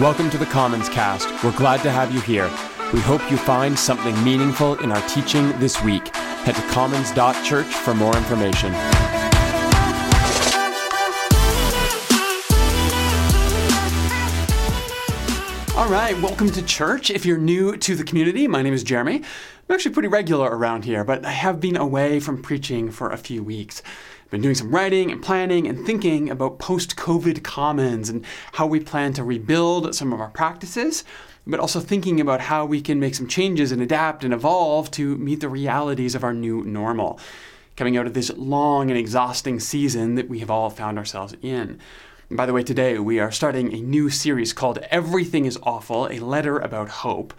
Welcome 0.00 0.28
to 0.28 0.36
the 0.36 0.44
Commons 0.44 0.90
Cast. 0.90 1.42
We're 1.42 1.56
glad 1.56 1.82
to 1.82 1.90
have 1.90 2.12
you 2.12 2.20
here. 2.20 2.50
We 2.92 3.00
hope 3.00 3.30
you 3.30 3.38
find 3.38 3.78
something 3.78 4.22
meaningful 4.22 4.74
in 4.80 4.92
our 4.92 5.00
teaching 5.08 5.58
this 5.58 5.82
week. 5.82 6.14
Head 6.14 6.54
to 6.54 6.60
commons.church 6.68 7.64
for 7.64 7.94
more 7.94 8.14
information. 8.14 8.74
All 15.74 15.88
right, 15.88 16.14
welcome 16.20 16.50
to 16.50 16.62
church. 16.62 17.10
If 17.10 17.24
you're 17.24 17.38
new 17.38 17.78
to 17.78 17.96
the 17.96 18.04
community, 18.04 18.46
my 18.46 18.60
name 18.60 18.74
is 18.74 18.84
Jeremy. 18.84 19.16
I'm 19.16 19.74
actually 19.74 19.94
pretty 19.94 20.08
regular 20.08 20.54
around 20.54 20.84
here, 20.84 21.04
but 21.04 21.24
I 21.24 21.30
have 21.30 21.58
been 21.58 21.76
away 21.76 22.20
from 22.20 22.42
preaching 22.42 22.90
for 22.90 23.08
a 23.08 23.16
few 23.16 23.42
weeks. 23.42 23.82
Been 24.30 24.40
doing 24.40 24.56
some 24.56 24.74
writing 24.74 25.12
and 25.12 25.22
planning 25.22 25.68
and 25.68 25.86
thinking 25.86 26.30
about 26.30 26.58
post 26.58 26.96
COVID 26.96 27.44
commons 27.44 28.08
and 28.08 28.24
how 28.54 28.66
we 28.66 28.80
plan 28.80 29.12
to 29.12 29.22
rebuild 29.22 29.94
some 29.94 30.12
of 30.12 30.20
our 30.20 30.30
practices, 30.30 31.04
but 31.46 31.60
also 31.60 31.78
thinking 31.78 32.20
about 32.20 32.40
how 32.40 32.66
we 32.66 32.80
can 32.80 32.98
make 32.98 33.14
some 33.14 33.28
changes 33.28 33.70
and 33.70 33.80
adapt 33.80 34.24
and 34.24 34.34
evolve 34.34 34.90
to 34.92 35.16
meet 35.18 35.38
the 35.38 35.48
realities 35.48 36.16
of 36.16 36.24
our 36.24 36.34
new 36.34 36.64
normal, 36.64 37.20
coming 37.76 37.96
out 37.96 38.06
of 38.06 38.14
this 38.14 38.32
long 38.36 38.90
and 38.90 38.98
exhausting 38.98 39.60
season 39.60 40.16
that 40.16 40.28
we 40.28 40.40
have 40.40 40.50
all 40.50 40.70
found 40.70 40.98
ourselves 40.98 41.36
in. 41.40 41.78
And 42.28 42.36
by 42.36 42.46
the 42.46 42.52
way, 42.52 42.64
today 42.64 42.98
we 42.98 43.20
are 43.20 43.30
starting 43.30 43.72
a 43.72 43.80
new 43.80 44.10
series 44.10 44.52
called 44.52 44.78
Everything 44.90 45.44
is 45.44 45.56
Awful 45.62 46.08
A 46.08 46.18
Letter 46.18 46.58
About 46.58 46.88
Hope. 46.88 47.32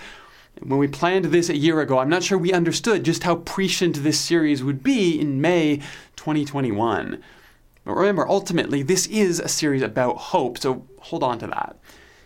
When 0.61 0.79
we 0.79 0.87
planned 0.87 1.25
this 1.25 1.49
a 1.49 1.57
year 1.57 1.81
ago, 1.81 1.99
I'm 1.99 2.09
not 2.09 2.23
sure 2.23 2.37
we 2.37 2.53
understood 2.53 3.03
just 3.03 3.23
how 3.23 3.35
prescient 3.35 4.03
this 4.03 4.19
series 4.19 4.63
would 4.63 4.83
be 4.83 5.19
in 5.19 5.41
May 5.41 5.77
2021. 6.15 7.21
But 7.85 7.93
remember, 7.93 8.27
ultimately, 8.27 8.83
this 8.83 9.07
is 9.07 9.39
a 9.39 9.47
series 9.47 9.81
about 9.81 10.17
hope, 10.17 10.57
so 10.57 10.85
hold 10.99 11.23
on 11.23 11.39
to 11.39 11.47
that. 11.47 11.77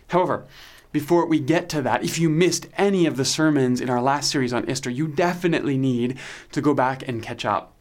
However, 0.08 0.46
before 0.92 1.26
we 1.26 1.40
get 1.40 1.68
to 1.70 1.82
that, 1.82 2.04
if 2.04 2.18
you 2.18 2.28
missed 2.28 2.68
any 2.76 3.06
of 3.06 3.16
the 3.16 3.24
sermons 3.24 3.80
in 3.80 3.88
our 3.88 4.02
last 4.02 4.30
series 4.30 4.52
on 4.52 4.68
Esther, 4.68 4.90
you 4.90 5.08
definitely 5.08 5.78
need 5.78 6.18
to 6.52 6.60
go 6.60 6.74
back 6.74 7.06
and 7.06 7.22
catch 7.22 7.44
up. 7.44 7.71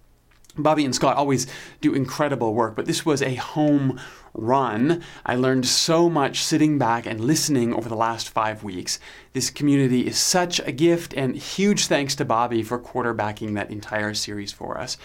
Bobby 0.58 0.84
and 0.84 0.94
Scott 0.94 1.16
always 1.16 1.48
do 1.80 1.94
incredible 1.94 2.54
work, 2.54 2.76
but 2.76 2.86
this 2.86 3.06
was 3.06 3.22
a 3.22 3.36
home 3.36 4.00
run. 4.34 5.02
I 5.26 5.36
learned 5.36 5.66
so 5.66 6.10
much 6.10 6.44
sitting 6.44 6.78
back 6.78 7.06
and 7.06 7.22
listening 7.22 7.74
over 7.74 7.88
the 7.88 7.96
last 7.96 8.30
five 8.30 8.64
weeks. 8.64 9.00
This 9.34 9.50
community 9.50 10.06
is 10.06 10.18
such 10.18 10.60
a 10.60 10.72
gift, 10.72 11.14
and 11.14 11.36
huge 11.36 11.88
thanks 11.88 12.16
to 12.16 12.26
Bobby 12.26 12.64
for 12.64 12.80
quarterbacking 12.80 13.54
that 13.56 13.72
entire 13.72 14.14
series 14.14 14.52
for 14.52 14.78
us. 14.78 14.98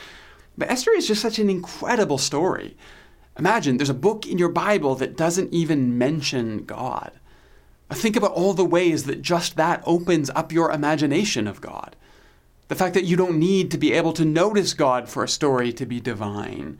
But 0.58 0.70
Esther 0.70 0.92
is 0.92 1.06
just 1.06 1.22
such 1.22 1.38
an 1.38 1.50
incredible 1.50 2.18
story. 2.18 2.76
Imagine 3.38 3.76
there's 3.76 3.90
a 3.90 3.94
book 3.94 4.26
in 4.26 4.38
your 4.38 4.48
Bible 4.48 4.94
that 4.96 5.16
doesn't 5.16 5.52
even 5.52 5.98
mention 5.98 6.64
God. 6.64 7.12
Think 7.90 8.16
about 8.16 8.32
all 8.32 8.54
the 8.54 8.64
ways 8.64 9.04
that 9.04 9.22
just 9.22 9.56
that 9.56 9.82
opens 9.86 10.30
up 10.30 10.50
your 10.50 10.72
imagination 10.72 11.46
of 11.46 11.60
God. 11.60 11.94
The 12.68 12.74
fact 12.74 12.94
that 12.94 13.04
you 13.04 13.16
don't 13.16 13.38
need 13.38 13.70
to 13.70 13.78
be 13.78 13.92
able 13.92 14.12
to 14.14 14.24
notice 14.24 14.74
God 14.74 15.08
for 15.08 15.22
a 15.22 15.28
story 15.28 15.72
to 15.72 15.86
be 15.86 16.00
divine. 16.00 16.78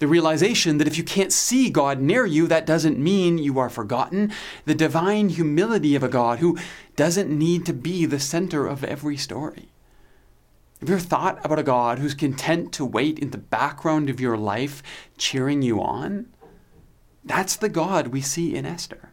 The 0.00 0.08
realization 0.08 0.78
that 0.78 0.88
if 0.88 0.98
you 0.98 1.04
can't 1.04 1.32
see 1.32 1.70
God 1.70 2.00
near 2.00 2.26
you, 2.26 2.48
that 2.48 2.66
doesn't 2.66 2.98
mean 2.98 3.38
you 3.38 3.60
are 3.60 3.70
forgotten. 3.70 4.32
The 4.64 4.74
divine 4.74 5.28
humility 5.28 5.94
of 5.94 6.02
a 6.02 6.08
God 6.08 6.40
who 6.40 6.58
doesn't 6.96 7.30
need 7.30 7.64
to 7.66 7.72
be 7.72 8.04
the 8.04 8.18
center 8.18 8.66
of 8.66 8.82
every 8.82 9.16
story. 9.16 9.68
Have 10.80 10.88
you 10.88 10.96
ever 10.96 11.04
thought 11.04 11.38
about 11.44 11.60
a 11.60 11.62
God 11.62 12.00
who's 12.00 12.14
content 12.14 12.72
to 12.72 12.84
wait 12.84 13.20
in 13.20 13.30
the 13.30 13.38
background 13.38 14.10
of 14.10 14.18
your 14.18 14.36
life, 14.36 14.82
cheering 15.16 15.62
you 15.62 15.80
on? 15.80 16.26
That's 17.24 17.54
the 17.54 17.68
God 17.68 18.08
we 18.08 18.20
see 18.20 18.56
in 18.56 18.66
Esther. 18.66 19.11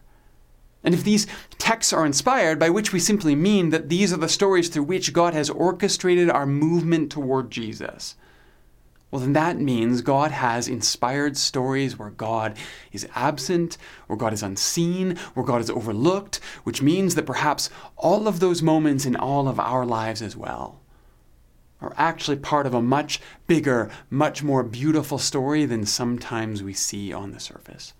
And 0.82 0.94
if 0.94 1.04
these 1.04 1.26
texts 1.58 1.92
are 1.92 2.06
inspired, 2.06 2.58
by 2.58 2.70
which 2.70 2.92
we 2.92 3.00
simply 3.00 3.34
mean 3.34 3.70
that 3.70 3.88
these 3.88 4.12
are 4.12 4.18
the 4.18 4.28
stories 4.28 4.68
through 4.68 4.84
which 4.84 5.12
God 5.12 5.34
has 5.34 5.50
orchestrated 5.50 6.30
our 6.30 6.46
movement 6.46 7.12
toward 7.12 7.50
Jesus, 7.50 8.16
well, 9.10 9.20
then 9.20 9.32
that 9.32 9.58
means 9.58 10.02
God 10.02 10.30
has 10.30 10.68
inspired 10.68 11.36
stories 11.36 11.98
where 11.98 12.10
God 12.10 12.56
is 12.92 13.08
absent, 13.14 13.76
where 14.06 14.16
God 14.16 14.32
is 14.32 14.42
unseen, 14.42 15.16
where 15.34 15.44
God 15.44 15.60
is 15.60 15.70
overlooked, 15.70 16.36
which 16.62 16.80
means 16.80 17.16
that 17.16 17.26
perhaps 17.26 17.70
all 17.96 18.28
of 18.28 18.38
those 18.38 18.62
moments 18.62 19.04
in 19.04 19.16
all 19.16 19.48
of 19.48 19.58
our 19.58 19.84
lives 19.84 20.22
as 20.22 20.36
well 20.36 20.80
are 21.80 21.94
actually 21.96 22.36
part 22.36 22.66
of 22.66 22.74
a 22.74 22.82
much 22.82 23.20
bigger, 23.46 23.90
much 24.10 24.42
more 24.42 24.62
beautiful 24.62 25.18
story 25.18 25.64
than 25.64 25.86
sometimes 25.86 26.62
we 26.62 26.74
see 26.74 27.12
on 27.12 27.32
the 27.32 27.40
surface. 27.40 27.94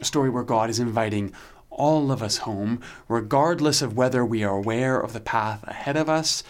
A 0.00 0.04
story 0.04 0.28
where 0.28 0.42
God 0.42 0.68
is 0.68 0.80
inviting 0.80 1.32
all 1.76 2.10
of 2.10 2.22
us 2.22 2.38
home, 2.38 2.80
regardless 3.08 3.80
of 3.80 3.96
whether 3.96 4.24
we 4.24 4.42
are 4.42 4.56
aware 4.56 4.98
of 4.98 5.12
the 5.12 5.20
path 5.20 5.62
ahead 5.68 5.96
of 5.96 6.08
us, 6.08 6.42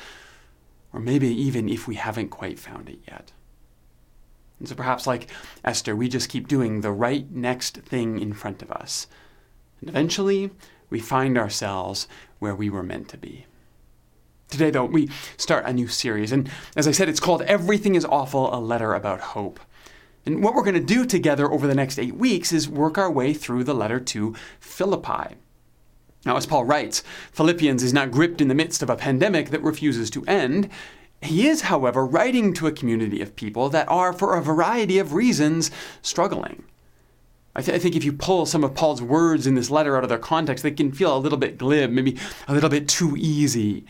or 0.92 1.00
maybe 1.00 1.28
even 1.28 1.69
if 1.69 1.87
we 1.87 1.97
haven't 1.97 2.31
quite 2.31 2.59
found 2.59 2.88
it 2.88 3.00
yet. 3.06 3.32
And 4.59 4.69
so 4.69 4.75
perhaps, 4.75 5.06
like 5.06 5.28
Esther, 5.65 5.94
we 5.94 6.09
just 6.09 6.31
keep 6.31 6.48
doing 6.48 6.81
the 6.81 6.92
right 6.92 7.31
next 7.31 7.76
thing 7.78 8.19
in 8.19 8.32
front 8.32 8.62
of 8.62 8.72
us. 8.72 9.06
And 9.81 9.91
eventually, 9.91 10.50
we 10.88 11.00
find 11.00 11.36
ourselves 11.36 12.09
where 12.38 12.54
we 12.54 12.70
were 12.70 12.82
meant 12.82 13.09
to 13.10 13.19
be. 13.19 13.44
Today, 14.48 14.70
though, 14.70 14.84
we 14.84 15.10
start 15.36 15.66
a 15.66 15.72
new 15.72 15.88
series. 15.88 16.32
And 16.32 16.48
as 16.76 16.86
I 16.86 16.92
said, 16.92 17.09
it's 17.09 17.20
called 17.20 17.42
Everything 17.42 17.97
is 17.97 18.04
Awful 18.04 18.54
A 18.54 18.60
Letter 18.60 18.94
About 18.94 19.20
Hope. 19.20 19.60
And 20.26 20.42
what 20.42 20.54
we're 20.54 20.64
going 20.64 20.75
to 20.75 20.81
do 20.81 21.06
together 21.06 21.50
over 21.50 21.69
the 21.69 21.75
next 21.75 22.00
eight 22.00 22.16
weeks 22.16 22.53
is 22.53 22.69
work 22.69 22.98
our 22.98 23.10
way 23.10 23.32
through 23.32 23.62
the 23.62 23.75
letter 23.75 24.00
to 24.00 24.34
Philippi. 24.59 25.37
Now, 26.25 26.37
as 26.37 26.47
Paul 26.47 26.64
writes, 26.64 27.04
Philippians 27.31 27.84
is 27.84 27.92
not 27.92 28.10
gripped 28.10 28.41
in 28.41 28.48
the 28.48 28.54
midst 28.54 28.82
of 28.82 28.91
a 28.91 28.97
pandemic 28.97 29.50
that 29.50 29.62
refuses 29.62 30.10
to 30.10 30.25
end. 30.25 30.69
He 31.22 31.47
is, 31.47 31.62
however, 31.62 32.04
writing 32.04 32.53
to 32.54 32.66
a 32.66 32.72
community 32.72 33.22
of 33.22 33.36
people 33.36 33.69
that 33.69 33.88
are, 33.88 34.12
for 34.12 34.34
a 34.34 34.42
variety 34.42 34.98
of 34.98 35.12
reasons, 35.12 35.70
struggling. 36.03 36.65
I, 37.54 37.62
th- 37.62 37.76
I, 37.76 37.78
think 37.78 37.94
if 37.94 38.04
you 38.04 38.12
pull 38.12 38.44
some 38.44 38.65
of 38.65 38.75
Paul's 38.75 39.00
words 39.00 39.47
in 39.47 39.54
this 39.54 39.70
letter 39.70 39.97
out 39.97 40.03
of 40.03 40.09
their 40.09 40.19
context, 40.19 40.65
they 40.65 40.72
can 40.72 40.92
feel 40.92 41.16
a 41.16 41.19
little 41.19 41.38
bit 41.38 41.56
glib, 41.56 41.91
maybe 41.91 42.19
a 42.48 42.53
little 42.53 42.69
bit 42.69 42.88
too 42.88 43.15
easy 43.16 43.86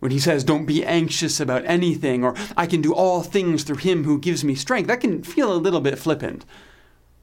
when 0.00 0.10
he 0.10 0.18
says, 0.18 0.42
Don't 0.42 0.66
be 0.66 0.84
anxious 0.84 1.38
about 1.38 1.64
anything, 1.64 2.24
or 2.24 2.34
I 2.56 2.66
can 2.66 2.82
do 2.82 2.92
all 2.92 3.22
things 3.22 3.62
through 3.62 3.76
him 3.76 4.04
who 4.04 4.18
gives 4.18 4.42
me 4.42 4.54
strength, 4.54 4.88
that 4.88 5.00
can 5.00 5.22
feel 5.22 5.52
a 5.52 5.54
little 5.54 5.80
bit 5.80 5.98
flippant. 5.98 6.44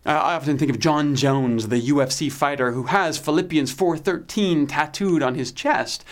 I 0.05 0.35
often 0.35 0.57
think 0.57 0.71
of 0.71 0.79
Jon 0.79 1.15
Jones, 1.15 1.67
the 1.67 1.81
UFC 1.81 2.31
fighter 2.31 2.71
who 2.71 2.83
has 2.83 3.17
Philippians 3.17 3.73
4:13 3.73 4.65
tattooed 4.65 5.21
on 5.21 5.35
his 5.35 5.51
chest. 5.51 6.05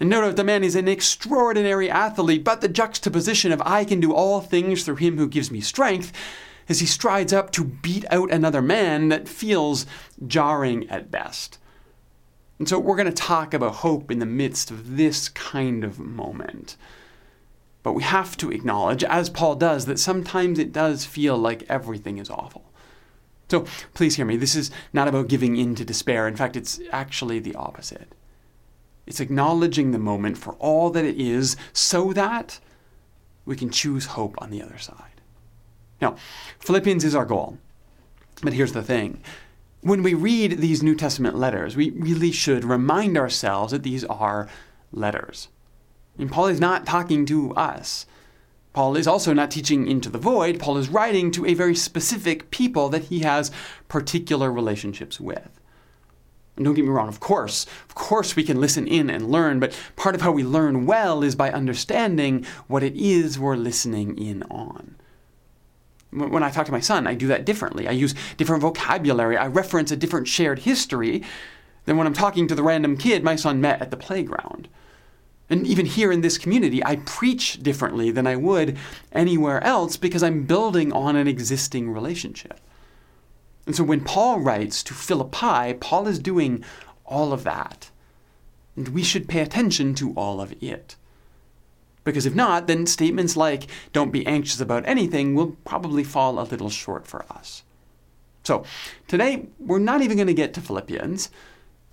And 0.00 0.10
no 0.10 0.22
doubt 0.22 0.36
the 0.36 0.42
man 0.42 0.64
is 0.64 0.74
an 0.74 0.88
extraordinary 0.88 1.88
athlete, 1.88 2.42
but 2.42 2.60
the 2.60 2.68
juxtaposition 2.68 3.52
of 3.52 3.62
I 3.64 3.84
can 3.84 4.00
do 4.00 4.12
all 4.12 4.40
things 4.40 4.82
through 4.82 4.96
him 4.96 5.16
who 5.16 5.28
gives 5.28 5.50
me 5.50 5.60
strength 5.60 6.10
as 6.68 6.80
he 6.80 6.86
strides 6.86 7.32
up 7.32 7.52
to 7.52 7.64
beat 7.64 8.04
out 8.10 8.32
another 8.32 8.62
man 8.62 9.10
that 9.10 9.28
feels 9.28 9.86
jarring 10.26 10.88
at 10.88 11.10
best. 11.12 11.58
And 12.60 12.68
so 12.68 12.78
we're 12.78 12.94
going 12.94 13.06
to 13.06 13.12
talk 13.12 13.54
about 13.54 13.76
hope 13.76 14.10
in 14.10 14.18
the 14.18 14.26
midst 14.26 14.70
of 14.70 14.98
this 14.98 15.30
kind 15.30 15.82
of 15.82 15.98
moment. 15.98 16.76
But 17.82 17.94
we 17.94 18.02
have 18.02 18.36
to 18.36 18.52
acknowledge, 18.52 19.02
as 19.02 19.30
Paul 19.30 19.54
does, 19.54 19.86
that 19.86 19.98
sometimes 19.98 20.58
it 20.58 20.70
does 20.70 21.06
feel 21.06 21.38
like 21.38 21.64
everything 21.70 22.18
is 22.18 22.28
awful. 22.28 22.70
So 23.48 23.64
please 23.94 24.16
hear 24.16 24.26
me. 24.26 24.36
This 24.36 24.54
is 24.54 24.70
not 24.92 25.08
about 25.08 25.28
giving 25.28 25.56
in 25.56 25.74
to 25.76 25.86
despair. 25.86 26.28
In 26.28 26.36
fact, 26.36 26.54
it's 26.54 26.78
actually 26.92 27.38
the 27.38 27.54
opposite. 27.54 28.14
It's 29.06 29.20
acknowledging 29.20 29.92
the 29.92 29.98
moment 29.98 30.36
for 30.36 30.52
all 30.56 30.90
that 30.90 31.06
it 31.06 31.18
is 31.18 31.56
so 31.72 32.12
that 32.12 32.60
we 33.46 33.56
can 33.56 33.70
choose 33.70 34.04
hope 34.04 34.34
on 34.36 34.50
the 34.50 34.60
other 34.60 34.76
side. 34.76 35.22
Now, 36.02 36.14
Philippians 36.58 37.04
is 37.04 37.14
our 37.14 37.24
goal. 37.24 37.56
But 38.42 38.52
here's 38.52 38.74
the 38.74 38.82
thing 38.82 39.22
when 39.82 40.02
we 40.02 40.14
read 40.14 40.58
these 40.58 40.82
New 40.82 40.94
Testament 40.94 41.36
letters, 41.36 41.76
we 41.76 41.90
really 41.90 42.32
should 42.32 42.64
remind 42.64 43.16
ourselves 43.16 43.72
that 43.72 43.82
these 43.82 44.04
are 44.04 44.48
letters. 44.92 45.48
And 46.18 46.30
Paul 46.30 46.46
is 46.46 46.60
not 46.60 46.86
talking 46.86 47.24
to 47.26 47.54
us. 47.54 48.06
Paul 48.72 48.96
is 48.96 49.06
also 49.06 49.32
not 49.32 49.50
teaching 49.50 49.86
into 49.86 50.10
the 50.10 50.18
void. 50.18 50.60
Paul 50.60 50.76
is 50.76 50.88
writing 50.88 51.30
to 51.32 51.46
a 51.46 51.54
very 51.54 51.74
specific 51.74 52.50
people 52.50 52.88
that 52.90 53.04
he 53.04 53.20
has 53.20 53.50
particular 53.88 54.52
relationships 54.52 55.18
with. 55.18 55.60
And 56.56 56.64
don't 56.64 56.74
get 56.74 56.84
me 56.84 56.90
wrong, 56.90 57.08
of 57.08 57.20
course, 57.20 57.64
of 57.88 57.94
course 57.94 58.36
we 58.36 58.44
can 58.44 58.60
listen 58.60 58.86
in 58.86 59.08
and 59.08 59.30
learn, 59.30 59.60
but 59.60 59.76
part 59.96 60.14
of 60.14 60.20
how 60.20 60.30
we 60.30 60.44
learn 60.44 60.84
well 60.84 61.22
is 61.22 61.34
by 61.34 61.50
understanding 61.50 62.44
what 62.66 62.82
it 62.82 62.94
is 62.94 63.38
we're 63.38 63.56
listening 63.56 64.18
in 64.18 64.42
on. 64.44 64.96
When 66.10 66.42
I 66.42 66.50
talk 66.50 66.66
to 66.66 66.72
my 66.72 66.80
son, 66.80 67.06
I 67.06 67.14
do 67.14 67.28
that 67.28 67.44
differently. 67.44 67.86
I 67.86 67.92
use 67.92 68.14
different 68.36 68.62
vocabulary. 68.62 69.36
I 69.36 69.46
reference 69.46 69.90
a 69.90 69.96
different 69.96 70.26
shared 70.26 70.60
history 70.60 71.22
than 71.84 71.96
when 71.96 72.06
I'm 72.06 72.14
talking 72.14 72.48
to 72.48 72.54
the 72.54 72.62
random 72.62 72.96
kid 72.96 73.22
my 73.22 73.36
son 73.36 73.60
met 73.60 73.80
at 73.80 73.90
the 73.90 73.96
playground. 73.96 74.68
And 75.48 75.66
even 75.66 75.86
here 75.86 76.12
in 76.12 76.20
this 76.20 76.38
community, 76.38 76.84
I 76.84 76.96
preach 76.96 77.62
differently 77.62 78.10
than 78.10 78.26
I 78.26 78.36
would 78.36 78.78
anywhere 79.12 79.62
else 79.64 79.96
because 79.96 80.22
I'm 80.22 80.44
building 80.44 80.92
on 80.92 81.16
an 81.16 81.26
existing 81.26 81.90
relationship. 81.90 82.60
And 83.66 83.74
so 83.74 83.84
when 83.84 84.02
Paul 84.02 84.40
writes 84.40 84.82
to 84.84 84.94
Philippi, 84.94 85.74
Paul 85.74 86.06
is 86.06 86.18
doing 86.18 86.64
all 87.04 87.32
of 87.32 87.44
that. 87.44 87.90
And 88.76 88.88
we 88.88 89.02
should 89.02 89.28
pay 89.28 89.40
attention 89.40 89.94
to 89.96 90.12
all 90.14 90.40
of 90.40 90.54
it. 90.62 90.96
Because 92.10 92.26
if 92.26 92.34
not, 92.34 92.66
then 92.66 92.88
statements 92.88 93.36
like, 93.36 93.68
don't 93.92 94.10
be 94.10 94.26
anxious 94.26 94.60
about 94.60 94.84
anything, 94.84 95.36
will 95.36 95.52
probably 95.64 96.02
fall 96.02 96.40
a 96.40 96.42
little 96.42 96.68
short 96.68 97.06
for 97.06 97.24
us. 97.30 97.62
So 98.42 98.64
today, 99.06 99.46
we're 99.60 99.78
not 99.78 100.02
even 100.02 100.16
going 100.16 100.26
to 100.26 100.34
get 100.34 100.52
to 100.54 100.60
Philippians, 100.60 101.30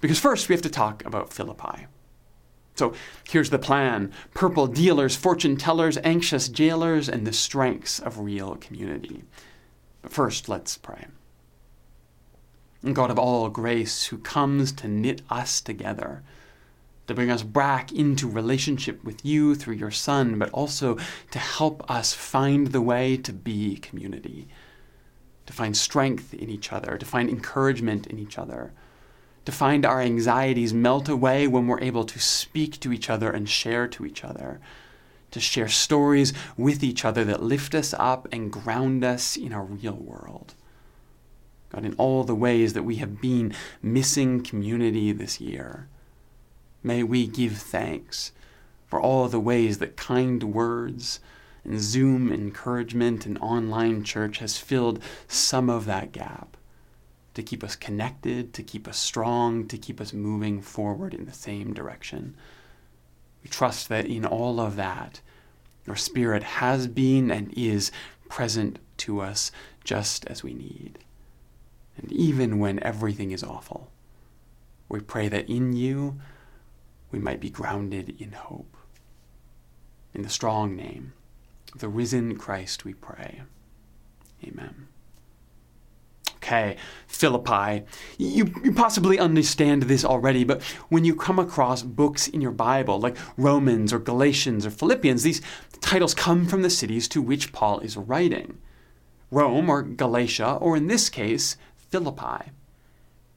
because 0.01 0.19
first 0.19 0.49
we 0.49 0.53
have 0.53 0.63
to 0.63 0.71
talk 0.71 1.05
about 1.05 1.31
Philippi. 1.31 1.85
So 2.73 2.93
here's 3.29 3.51
the 3.51 3.59
plan 3.59 4.11
purple 4.33 4.65
dealers, 4.65 5.15
fortune 5.15 5.55
tellers, 5.55 5.99
anxious 6.03 6.49
jailers, 6.49 7.07
and 7.07 7.27
the 7.27 7.31
strengths 7.31 7.99
of 7.99 8.17
real 8.17 8.55
community. 8.55 9.23
But 10.01 10.11
first, 10.11 10.49
let's 10.49 10.79
pray. 10.79 11.05
God 12.91 13.11
of 13.11 13.19
all 13.19 13.49
grace, 13.49 14.05
who 14.05 14.17
comes 14.17 14.71
to 14.71 14.87
knit 14.87 15.21
us 15.29 15.61
together, 15.61 16.23
to 17.07 17.13
bring 17.13 17.31
us 17.31 17.43
back 17.43 17.91
into 17.91 18.29
relationship 18.29 19.03
with 19.03 19.25
you 19.25 19.55
through 19.55 19.75
your 19.75 19.91
Son, 19.91 20.37
but 20.37 20.49
also 20.51 20.97
to 21.31 21.39
help 21.39 21.89
us 21.89 22.13
find 22.13 22.67
the 22.67 22.81
way 22.81 23.17
to 23.17 23.33
be 23.33 23.77
community, 23.77 24.47
to 25.45 25.53
find 25.53 25.75
strength 25.75 26.33
in 26.33 26.49
each 26.49 26.71
other, 26.71 26.97
to 26.97 27.05
find 27.05 27.29
encouragement 27.29 28.07
in 28.07 28.19
each 28.19 28.37
other 28.37 28.73
to 29.47 29.51
find 29.53 29.85
our 29.85 30.01
anxieties 30.01 30.73
melt 30.73 31.07
away 31.07 31.47
when 31.47 31.67
we're 31.67 31.79
able 31.79 32.03
to 32.03 32.19
speak 32.19 32.81
to 32.81 32.91
each 32.91 33.09
other 33.09 33.31
and 33.31 33.47
share 33.47 33.87
to 33.87 34.05
each 34.05 34.25
other, 34.25 34.59
to 35.31 35.39
share 35.39 35.69
stories 35.69 36.33
with 36.57 36.83
each 36.83 37.05
other 37.05 37.23
that 37.23 37.41
lift 37.41 37.73
us 37.73 37.93
up 37.97 38.27
and 38.33 38.51
ground 38.51 39.05
us 39.05 39.37
in 39.37 39.53
our 39.53 39.63
real 39.63 39.95
world. 39.95 40.53
God, 41.69 41.85
in 41.85 41.93
all 41.93 42.25
the 42.25 42.35
ways 42.35 42.73
that 42.73 42.83
we 42.83 42.97
have 42.97 43.21
been 43.21 43.53
missing 43.81 44.43
community 44.43 45.13
this 45.13 45.39
year, 45.39 45.87
may 46.87 47.03
we 47.03 47.27
give 47.27 47.57
thanks 47.57 48.31
for 48.87 48.99
all 48.99 49.27
the 49.27 49.39
ways 49.39 49.77
that 49.77 49.97
kind 49.97 50.41
words 50.41 51.19
and 51.63 51.79
Zoom 51.81 52.31
encouragement 52.31 53.25
and 53.25 53.37
online 53.39 54.03
church 54.03 54.39
has 54.39 54.57
filled 54.57 55.03
some 55.27 55.69
of 55.69 55.85
that 55.85 56.13
gap 56.13 56.55
to 57.33 57.43
keep 57.43 57.63
us 57.63 57.75
connected, 57.75 58.53
to 58.53 58.63
keep 58.63 58.87
us 58.87 58.97
strong, 58.97 59.67
to 59.67 59.77
keep 59.77 59.99
us 59.99 60.13
moving 60.13 60.61
forward 60.61 61.13
in 61.13 61.25
the 61.25 61.33
same 61.33 61.73
direction. 61.73 62.35
We 63.43 63.49
trust 63.49 63.89
that 63.89 64.05
in 64.05 64.25
all 64.25 64.59
of 64.59 64.77
that, 64.77 65.19
your 65.85 65.97
Spirit 65.97 66.41
has 66.43 66.87
been 66.87 67.29
and 67.29 67.53
is 67.55 67.91
present 68.29 68.79
to 68.97 69.19
us 69.19 69.51
just 69.83 70.25
as 70.25 70.41
we 70.41 70.53
need. 70.53 70.99
And 71.97 72.11
even 72.11 72.59
when 72.59 72.81
everything 72.81 73.31
is 73.31 73.43
awful, 73.43 73.91
we 74.89 75.01
pray 75.01 75.27
that 75.27 75.49
in 75.49 75.73
you 75.73 76.19
we 77.11 77.19
might 77.19 77.39
be 77.39 77.49
grounded 77.49 78.15
in 78.19 78.33
hope. 78.33 78.75
In 80.13 80.23
the 80.23 80.29
strong 80.29 80.75
name 80.75 81.13
of 81.73 81.79
the 81.79 81.89
risen 81.89 82.37
Christ, 82.37 82.85
we 82.85 82.93
pray. 82.93 83.41
Amen. 84.43 84.87
Okay, 86.47 86.77
Philippi. 87.07 87.83
You, 88.17 88.53
you 88.63 88.71
possibly 88.71 89.19
understand 89.19 89.83
this 89.83 90.05
already, 90.05 90.43
but 90.43 90.61
when 90.87 91.03
you 91.03 91.13
come 91.13 91.39
across 91.39 91.83
books 91.83 92.27
in 92.27 92.39
your 92.39 92.51
Bible, 92.51 92.99
like 92.99 93.17
Romans 93.35 93.91
or 93.91 93.99
Galatians 93.99 94.65
or 94.65 94.69
Philippians, 94.69 95.23
these 95.23 95.41
titles 95.81 96.13
come 96.13 96.45
from 96.45 96.61
the 96.61 96.69
cities 96.69 97.07
to 97.09 97.21
which 97.21 97.51
Paul 97.51 97.79
is 97.79 97.97
writing 97.97 98.59
Rome 99.29 99.69
or 99.69 99.81
Galatia, 99.81 100.53
or 100.61 100.77
in 100.77 100.87
this 100.87 101.09
case, 101.09 101.57
Philippi. 101.75 102.51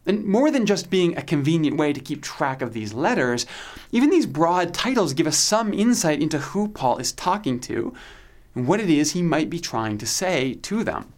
And 0.06 0.24
more 0.24 0.50
than 0.50 0.66
just 0.66 0.90
being 0.90 1.16
a 1.16 1.22
convenient 1.22 1.76
way 1.76 1.92
to 1.92 2.00
keep 2.00 2.22
track 2.22 2.62
of 2.62 2.72
these 2.72 2.94
letters, 2.94 3.46
even 3.92 4.10
these 4.10 4.26
broad 4.26 4.72
titles 4.72 5.12
give 5.12 5.26
us 5.26 5.36
some 5.36 5.74
insight 5.74 6.22
into 6.22 6.38
who 6.38 6.68
Paul 6.68 6.98
is 6.98 7.12
talking 7.12 7.60
to 7.60 7.92
and 8.54 8.66
what 8.66 8.80
it 8.80 8.90
is 8.90 9.12
he 9.12 9.22
might 9.22 9.50
be 9.50 9.60
trying 9.60 9.98
to 9.98 10.06
say 10.06 10.54
to 10.54 10.82
them. 10.82 11.12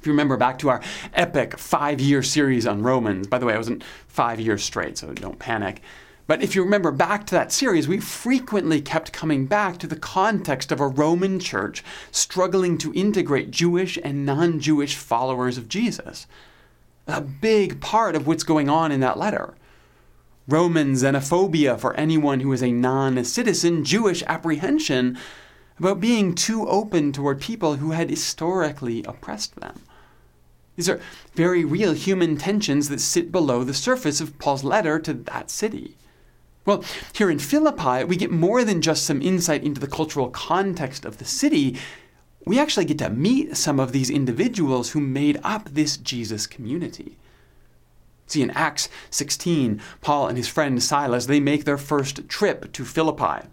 If 0.00 0.06
you 0.06 0.12
remember 0.12 0.36
back 0.36 0.58
to 0.58 0.68
our 0.68 0.80
epic 1.12 1.58
five 1.58 2.00
year 2.00 2.22
series 2.22 2.66
on 2.66 2.84
Romans, 2.84 3.26
by 3.26 3.38
the 3.38 3.46
way, 3.46 3.54
I 3.54 3.58
wasn't 3.58 3.82
five 4.06 4.38
years 4.38 4.62
straight, 4.62 4.96
so 4.96 5.12
don't 5.12 5.40
panic. 5.40 5.82
But 6.28 6.42
if 6.42 6.54
you 6.54 6.62
remember 6.62 6.92
back 6.92 7.26
to 7.26 7.34
that 7.34 7.50
series, 7.50 7.88
we 7.88 7.98
frequently 7.98 8.80
kept 8.80 9.14
coming 9.14 9.46
back 9.46 9.78
to 9.78 9.86
the 9.86 9.96
context 9.96 10.70
of 10.70 10.78
a 10.78 10.86
Roman 10.86 11.40
church 11.40 11.82
struggling 12.12 12.78
to 12.78 12.92
integrate 12.92 13.50
Jewish 13.50 13.98
and 14.04 14.24
non 14.24 14.60
Jewish 14.60 14.94
followers 14.94 15.58
of 15.58 15.68
Jesus. 15.68 16.26
A 17.08 17.22
big 17.22 17.80
part 17.80 18.14
of 18.14 18.26
what's 18.26 18.44
going 18.44 18.68
on 18.68 18.92
in 18.92 19.00
that 19.00 19.18
letter. 19.18 19.54
Roman 20.46 20.92
xenophobia 20.92 21.78
for 21.78 21.94
anyone 21.94 22.40
who 22.40 22.52
is 22.52 22.62
a 22.62 22.70
non 22.70 23.24
citizen, 23.24 23.82
Jewish 23.82 24.22
apprehension 24.26 25.18
about 25.78 26.00
being 26.00 26.34
too 26.34 26.68
open 26.68 27.12
toward 27.12 27.40
people 27.40 27.76
who 27.76 27.92
had 27.92 28.10
historically 28.10 29.02
oppressed 29.04 29.56
them. 29.56 29.80
These 30.76 30.88
are 30.88 31.00
very 31.34 31.64
real 31.64 31.92
human 31.92 32.36
tensions 32.36 32.88
that 32.88 33.00
sit 33.00 33.32
below 33.32 33.64
the 33.64 33.74
surface 33.74 34.20
of 34.20 34.38
Paul's 34.38 34.62
letter 34.62 34.98
to 35.00 35.12
that 35.14 35.50
city. 35.50 35.96
Well, 36.64 36.84
here 37.14 37.30
in 37.30 37.38
Philippi, 37.38 38.04
we 38.04 38.16
get 38.16 38.30
more 38.30 38.62
than 38.64 38.82
just 38.82 39.06
some 39.06 39.22
insight 39.22 39.64
into 39.64 39.80
the 39.80 39.86
cultural 39.86 40.28
context 40.28 41.04
of 41.04 41.18
the 41.18 41.24
city. 41.24 41.76
We 42.48 42.58
actually 42.58 42.86
get 42.86 42.96
to 43.00 43.10
meet 43.10 43.58
some 43.58 43.78
of 43.78 43.92
these 43.92 44.08
individuals 44.08 44.92
who 44.92 45.00
made 45.00 45.38
up 45.44 45.68
this 45.68 45.98
Jesus 45.98 46.46
community. 46.46 47.18
See, 48.26 48.40
in 48.40 48.50
Acts 48.52 48.88
16, 49.10 49.82
Paul 50.00 50.28
and 50.28 50.38
his 50.38 50.48
friend 50.48 50.82
Silas, 50.82 51.26
they 51.26 51.40
make 51.40 51.66
their 51.66 51.76
first 51.76 52.26
trip 52.26 52.72
to 52.72 52.86
Philippi. 52.86 53.46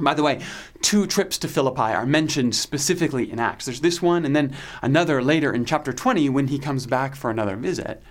By 0.00 0.14
the 0.14 0.22
way, 0.22 0.40
two 0.80 1.06
trips 1.06 1.36
to 1.36 1.48
Philippi 1.48 1.82
are 1.82 2.06
mentioned 2.06 2.54
specifically 2.54 3.30
in 3.30 3.38
Acts. 3.38 3.66
There's 3.66 3.82
this 3.82 4.00
one 4.00 4.24
and 4.24 4.34
then 4.34 4.56
another 4.80 5.22
later 5.22 5.52
in 5.52 5.66
chapter 5.66 5.92
20 5.92 6.30
when 6.30 6.46
he 6.46 6.58
comes 6.58 6.86
back 6.86 7.14
for 7.14 7.28
another 7.28 7.56
visit. 7.56 8.02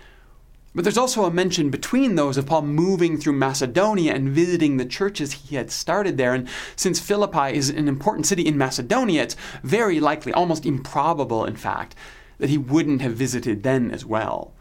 But 0.77 0.83
there's 0.83 0.95
also 0.95 1.25
a 1.25 1.31
mention 1.31 1.71
between 1.71 2.13
those 2.13 2.37
of 2.37 2.45
Paul 2.45 2.61
moving 2.61 3.17
through 3.17 3.33
Macedonia 3.33 4.13
and 4.13 4.29
visiting 4.29 4.77
the 4.77 4.85
churches 4.85 5.31
he 5.31 5.55
had 5.55 5.71
started 5.71 6.17
there. 6.17 6.35
And 6.35 6.47
since 6.75 6.99
Philippi 6.99 7.57
is 7.57 7.71
an 7.71 7.87
important 7.87 8.27
city 8.27 8.45
in 8.45 8.59
Macedonia, 8.59 9.23
it's 9.23 9.35
very 9.63 9.99
likely, 9.99 10.31
almost 10.31 10.67
improbable 10.67 11.45
in 11.45 11.55
fact, 11.55 11.95
that 12.37 12.51
he 12.51 12.59
wouldn't 12.59 13.01
have 13.01 13.13
visited 13.13 13.63
then 13.63 13.89
as 13.89 14.05
well. 14.05 14.53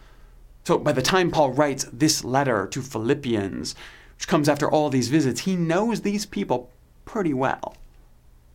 So 0.65 0.79
by 0.79 0.93
the 0.93 1.03
time 1.03 1.31
Paul 1.31 1.53
writes 1.53 1.85
this 1.93 2.25
letter 2.25 2.67
to 2.69 2.81
Philippians, 2.81 3.75
which 4.17 4.26
comes 4.26 4.49
after 4.49 4.71
all 4.71 4.88
these 4.88 5.09
visits, 5.09 5.40
he 5.40 5.55
knows 5.55 6.00
these 6.00 6.25
people 6.25 6.71
pretty 7.05 7.35
well. 7.35 7.76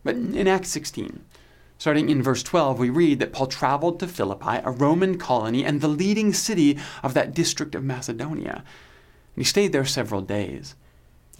But 0.02 0.16
in 0.16 0.48
Acts 0.48 0.70
16, 0.70 1.24
starting 1.82 2.08
in 2.08 2.22
verse 2.22 2.44
12, 2.44 2.78
we 2.78 2.88
read 2.88 3.18
that 3.18 3.32
Paul 3.32 3.48
traveled 3.48 3.98
to 3.98 4.06
Philippi, 4.06 4.60
a 4.62 4.70
Roman 4.70 5.18
colony 5.18 5.64
and 5.64 5.80
the 5.80 5.88
leading 5.88 6.32
city 6.32 6.78
of 7.02 7.12
that 7.14 7.34
district 7.34 7.74
of 7.74 7.82
Macedonia. 7.82 8.58
And 8.58 8.64
he 9.34 9.42
stayed 9.42 9.72
there 9.72 9.84
several 9.84 10.20
days. 10.20 10.76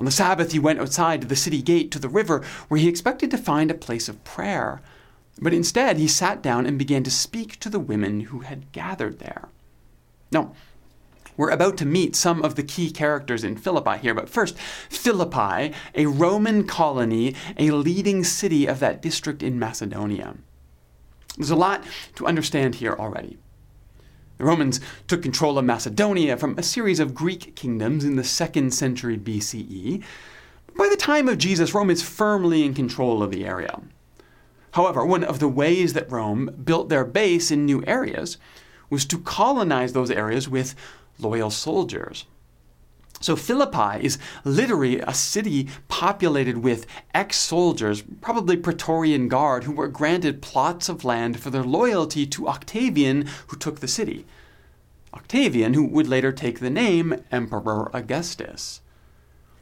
On 0.01 0.05
the 0.05 0.11
Sabbath, 0.11 0.51
he 0.51 0.59
went 0.59 0.81
outside 0.81 1.21
to 1.21 1.29
the 1.29 1.37
city 1.37 1.63
gate 1.63 1.93
to 1.93 2.01
the 2.01 2.09
river, 2.09 2.45
where 2.67 2.81
he 2.81 2.89
expected 2.89 3.31
to 3.31 3.39
find 3.39 3.71
a 3.71 3.75
place 3.75 4.09
of 4.09 4.25
prayer. 4.25 4.83
But 5.41 5.55
instead, 5.55 5.97
he 5.97 6.09
sat 6.09 6.43
down 6.43 6.67
and 6.67 6.77
began 6.77 7.05
to 7.05 7.11
speak 7.13 7.61
to 7.61 7.71
the 7.71 7.79
women 7.79 8.23
who 8.23 8.41
had 8.41 8.73
gathered 8.73 9.21
there. 9.21 9.49
Now, 10.33 10.55
we're 11.43 11.51
about 11.51 11.77
to 11.77 11.85
meet 11.85 12.15
some 12.15 12.41
of 12.45 12.55
the 12.55 12.63
key 12.63 12.89
characters 12.89 13.43
in 13.43 13.57
Philippi 13.57 13.99
here, 13.99 14.15
but 14.15 14.29
first, 14.29 14.57
Philippi, 14.89 15.75
a 15.93 16.07
Roman 16.07 16.65
colony, 16.69 17.35
a 17.59 17.73
leading 17.73 18.23
city 18.23 18.67
of 18.67 18.79
that 18.79 19.03
district 19.03 19.43
in 19.43 19.59
Macedonia. 19.59 20.37
There's 21.37 21.51
a 21.51 21.57
lot 21.57 21.83
to 22.15 22.29
understand 22.29 22.77
here 22.77 22.95
already. 22.97 23.39
The 24.39 24.45
Romans 24.45 24.79
took 25.09 25.21
control 25.21 25.59
of 25.59 25.65
Macedonia 25.65 26.37
from 26.37 26.57
a 26.57 26.63
series 26.63 27.01
of 27.01 27.13
Greek 27.13 27.57
kingdoms 27.57 28.05
in 28.05 28.15
the 28.15 28.23
second 28.23 28.73
century 28.73 29.19
BCE. 29.19 30.01
By 30.79 30.89
the 30.89 30.97
time 30.97 31.29
of 31.29 31.39
Jesus, 31.39 31.75
Rome 31.75 31.91
is 31.91 32.05
firmly 32.05 32.65
in 32.65 32.73
control 32.73 33.21
of 33.21 33.33
the 33.33 33.45
area. 33.45 33.81
However, 34.75 35.05
one 35.05 35.25
of 35.25 35.41
the 35.41 35.49
ways 35.49 35.95
that 35.95 36.09
Rome 36.09 36.55
built 36.63 36.89
their 36.89 37.05
base 37.05 37.51
in 37.51 37.67
new 37.67 37.83
areas 37.85 38.39
was 38.91 39.05
to 39.07 39.19
colonize 39.19 39.93
those 39.93 40.11
areas 40.11 40.49
with 40.49 40.77
loyal 41.19 41.51
soldiers. 41.51 42.27
So 43.23 43.37
Philippi 43.37 44.05
is 44.05 44.19
literally 44.45 44.99
a 44.99 45.15
city 45.15 45.69
populated 45.87 46.59
with 46.59 46.87
ex 47.15 47.37
soldiers, 47.37 48.03
probably 48.21 48.57
Praetorian 48.57 49.29
Guard, 49.29 49.63
who 49.65 49.73
were 49.73 49.87
granted 49.87 50.43
plots 50.43 50.89
of 50.89 51.05
land 51.05 51.39
for 51.39 51.51
their 51.51 51.63
loyalty 51.63 52.27
to 52.27 52.49
Octavian, 52.49 53.29
who 53.47 53.57
took 53.57 53.79
the 53.79 53.87
city. 53.87 54.27
Octavian, 55.15 55.75
who 55.75 55.87
would 55.87 56.09
later 56.09 56.33
take 56.33 56.59
the 56.59 56.71
name 56.71 57.23
Emperor 57.31 57.91
Augustus. 57.95 58.81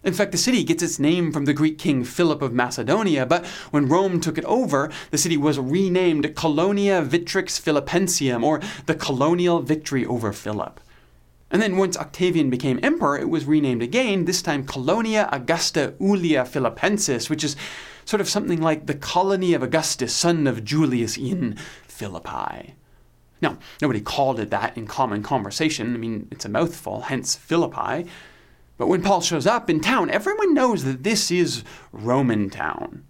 In 0.02 0.14
fact, 0.14 0.32
the 0.32 0.38
city 0.38 0.64
gets 0.64 0.82
its 0.82 0.98
name 0.98 1.30
from 1.30 1.44
the 1.44 1.52
Greek 1.52 1.76
king 1.76 2.04
Philip 2.04 2.40
of 2.40 2.54
Macedonia, 2.54 3.26
but 3.26 3.44
when 3.70 3.88
Rome 3.88 4.22
took 4.22 4.38
it 4.38 4.44
over, 4.46 4.90
the 5.10 5.18
city 5.18 5.36
was 5.36 5.58
renamed 5.58 6.34
Colonia 6.34 7.02
Victrix 7.02 7.60
Philippensium, 7.60 8.42
or 8.42 8.62
the 8.86 8.94
colonial 8.94 9.60
victory 9.60 10.06
over 10.06 10.32
Philip. 10.32 10.80
And 11.50 11.60
then 11.60 11.76
once 11.76 11.96
Octavian 11.96 12.48
became 12.48 12.78
emperor, 12.82 13.18
it 13.18 13.28
was 13.28 13.44
renamed 13.44 13.82
again, 13.82 14.24
this 14.24 14.40
time 14.40 14.64
Colonia 14.64 15.28
Augusta 15.32 15.94
Iulia 16.00 16.46
Philippensis, 16.46 17.28
which 17.28 17.42
is 17.42 17.56
sort 18.04 18.20
of 18.20 18.28
something 18.28 18.60
like 18.60 18.86
the 18.86 18.94
colony 18.94 19.52
of 19.54 19.62
Augustus, 19.62 20.14
son 20.14 20.46
of 20.46 20.64
Julius 20.64 21.16
in 21.16 21.56
Philippi. 21.88 22.74
Now, 23.42 23.58
nobody 23.80 24.00
called 24.00 24.38
it 24.38 24.50
that 24.50 24.76
in 24.76 24.86
common 24.86 25.22
conversation. 25.22 25.94
I 25.94 25.98
mean, 25.98 26.28
it's 26.30 26.44
a 26.44 26.48
mouthful, 26.48 27.02
hence 27.02 27.34
Philippi. 27.34 28.06
But 28.76 28.86
when 28.86 29.02
Paul 29.02 29.20
shows 29.20 29.46
up 29.46 29.68
in 29.68 29.80
town, 29.80 30.10
everyone 30.10 30.54
knows 30.54 30.84
that 30.84 31.02
this 31.02 31.30
is 31.30 31.64
Roman 31.92 32.48
town. 32.48 33.04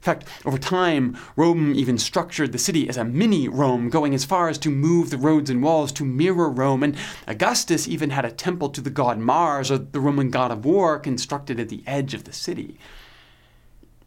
In 0.00 0.04
fact, 0.04 0.26
over 0.46 0.56
time, 0.56 1.18
Rome 1.36 1.74
even 1.74 1.98
structured 1.98 2.52
the 2.52 2.58
city 2.58 2.88
as 2.88 2.96
a 2.96 3.04
mini 3.04 3.48
Rome, 3.48 3.90
going 3.90 4.14
as 4.14 4.24
far 4.24 4.48
as 4.48 4.56
to 4.58 4.70
move 4.70 5.10
the 5.10 5.18
roads 5.18 5.50
and 5.50 5.62
walls 5.62 5.92
to 5.92 6.06
mirror 6.06 6.48
Rome, 6.48 6.82
and 6.82 6.96
Augustus 7.26 7.86
even 7.86 8.08
had 8.08 8.24
a 8.24 8.30
temple 8.30 8.70
to 8.70 8.80
the 8.80 8.88
god 8.88 9.18
Mars, 9.18 9.70
or 9.70 9.76
the 9.76 10.00
Roman 10.00 10.30
god 10.30 10.52
of 10.52 10.64
war, 10.64 10.98
constructed 10.98 11.60
at 11.60 11.68
the 11.68 11.82
edge 11.86 12.14
of 12.14 12.24
the 12.24 12.32
city. 12.32 12.78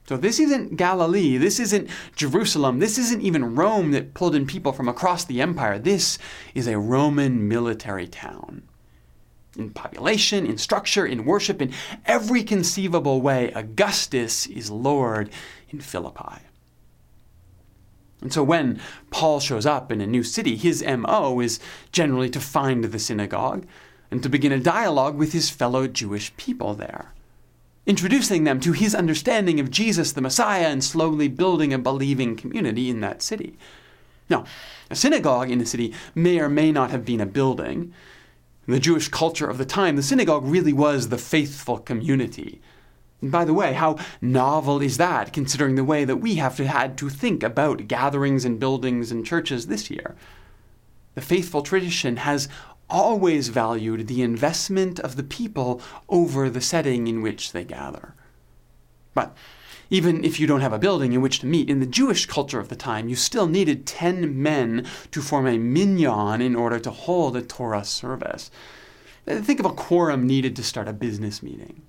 So 0.08 0.18
this 0.18 0.40
isn't 0.40 0.78
Galilee, 0.78 1.38
this 1.38 1.60
isn't 1.60 1.92
Jerusalem, 2.16 2.80
this 2.80 2.98
isn't 2.98 3.22
even 3.22 3.54
Rome 3.54 3.92
that 3.92 4.16
pulled 4.16 4.34
in 4.34 4.48
people 4.48 4.74
from 4.74 4.90
across 4.90 5.24
the 5.24 5.42
empire. 5.42 5.78
This 5.78 6.18
is 6.56 6.66
a 6.66 6.80
Roman 6.80 7.48
military 7.48 8.08
town 8.08 8.64
in 9.58 9.70
population, 9.70 10.46
in 10.46 10.58
structure, 10.58 11.06
in 11.06 11.26
worship, 11.26 11.62
in 11.62 11.74
every 12.06 12.44
conceivable 12.44 13.22
way, 13.22 13.52
Augustus 13.54 14.48
is 14.48 14.72
Lord 14.72 15.30
in 15.70 15.80
Philippi. 15.80 16.42
And 18.22 18.32
so 18.32 18.42
when 18.42 18.80
Paul 19.12 19.40
shows 19.40 19.66
up 19.66 19.92
in 19.92 20.00
a 20.00 20.08
new 20.08 20.24
city, 20.24 20.56
his 20.56 20.84
MO 20.84 21.40
is 21.42 21.60
generally 21.92 22.30
to 22.30 22.40
find 22.40 22.86
the 22.86 23.00
synagogue 23.00 23.66
and 24.10 24.24
to 24.24 24.30
begin 24.30 24.54
a 24.54 24.60
dialogue 24.60 25.18
with 25.18 25.34
his 25.34 25.50
fellow 25.50 25.88
Jewish 25.88 26.36
people 26.38 26.74
there, 26.74 27.14
introducing 27.86 28.46
them 28.46 28.62
to 28.62 28.72
his 28.72 28.96
understanding 28.96 29.60
of 29.60 29.70
Jesus 29.70 30.14
the 30.14 30.22
Messiah 30.22 30.68
and 30.68 30.84
slowly 30.84 31.28
building 31.28 31.74
a 31.74 31.80
believing 31.80 32.38
community 32.38 32.90
in 32.90 33.02
that 33.02 33.22
city. 33.22 33.58
Now, 34.30 34.46
a 34.90 34.96
synagogue 34.96 35.52
in 35.52 35.60
a 35.60 35.66
city 35.66 35.94
may 36.16 36.40
or 36.40 36.48
may 36.48 36.72
not 36.72 36.92
have 36.92 37.04
been 37.04 37.20
a 37.20 37.26
building, 37.26 37.94
in 38.68 38.74
the 38.74 38.80
Jewish 38.80 39.10
culture 39.10 39.50
of 39.50 39.58
the 39.58 39.66
time, 39.66 39.96
the 39.96 40.04
synagogue 40.04 40.46
really 40.46 40.74
was 40.74 41.10
the 41.10 41.18
faithful 41.18 41.80
community. 41.80 42.62
And 43.22 43.32
by 43.32 43.46
the 43.46 43.54
way, 43.54 43.74
how 43.74 43.98
novel 44.22 44.82
is 44.82 44.98
that, 44.98 45.34
considering 45.34 45.76
the 45.76 45.84
way 45.84 46.06
that 46.06 46.18
we 46.18 46.36
have 46.36 46.58
to, 46.58 46.68
had 46.68 46.98
to 46.98 47.10
think 47.10 47.44
about 47.44 47.88
gatherings 47.88 48.46
and 48.46 48.60
buildings 48.60 49.12
and 49.12 49.26
churches 49.26 49.68
this 49.68 49.90
year? 49.90 50.16
The 51.16 51.22
faithful 51.22 51.62
tradition 51.62 52.18
has 52.18 52.50
always 52.90 53.50
valued 53.50 54.08
the 54.08 54.22
investment 54.22 55.00
of 55.00 55.16
the 55.16 55.24
people 55.24 55.82
over 56.10 56.50
the 56.50 56.62
setting 56.62 57.08
in 57.08 57.22
which 57.22 57.52
they 57.52 57.64
gather. 57.64 58.14
But 59.14 59.36
even 59.90 60.24
if 60.24 60.40
you 60.40 60.48
don't 60.48 60.62
have 60.62 60.74
a 60.74 60.80
building 60.80 61.14
in 61.14 61.22
which 61.22 61.40
to 61.40 61.46
meet, 61.46 61.70
in 61.70 61.80
the 61.80 61.86
Jewish 61.86 62.26
culture 62.26 62.60
of 62.60 62.70
the 62.70 62.76
time, 62.76 63.10
you 63.10 63.16
still 63.16 63.48
needed 63.48 63.86
10 63.86 64.42
men 64.42 64.86
to 65.12 65.22
form 65.22 65.48
a 65.48 65.58
minyan 65.58 66.42
in 66.42 66.56
order 66.56 66.80
to 66.80 66.92
hold 66.92 67.36
a 67.36 67.42
Torah 67.42 67.86
service. 67.86 68.50
Uh, 69.28 69.42
think 69.42 69.60
of 69.60 69.66
a 69.66 69.74
quorum 69.74 70.28
needed 70.28 70.56
to 70.56 70.64
start 70.64 70.88
a 70.88 70.94
business 70.94 71.44
meeting. 71.44 71.82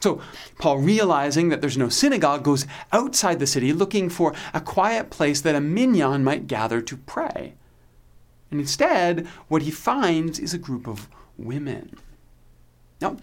So, 0.00 0.20
Paul, 0.58 0.78
realizing 0.78 1.48
that 1.48 1.60
there's 1.60 1.78
no 1.78 1.88
synagogue, 1.88 2.44
goes 2.44 2.66
outside 2.92 3.38
the 3.38 3.46
city 3.46 3.72
looking 3.72 4.10
for 4.10 4.34
a 4.52 4.60
quiet 4.60 5.08
place 5.08 5.40
that 5.40 5.54
a 5.54 5.60
minyan 5.60 6.22
might 6.22 6.46
gather 6.46 6.82
to 6.82 6.96
pray. 6.96 7.54
And 8.50 8.60
instead, 8.60 9.26
what 9.48 9.62
he 9.62 9.70
finds 9.70 10.38
is 10.38 10.52
a 10.52 10.58
group 10.58 10.86
of 10.86 11.08
women. 11.38 11.96
Now, 13.00 13.16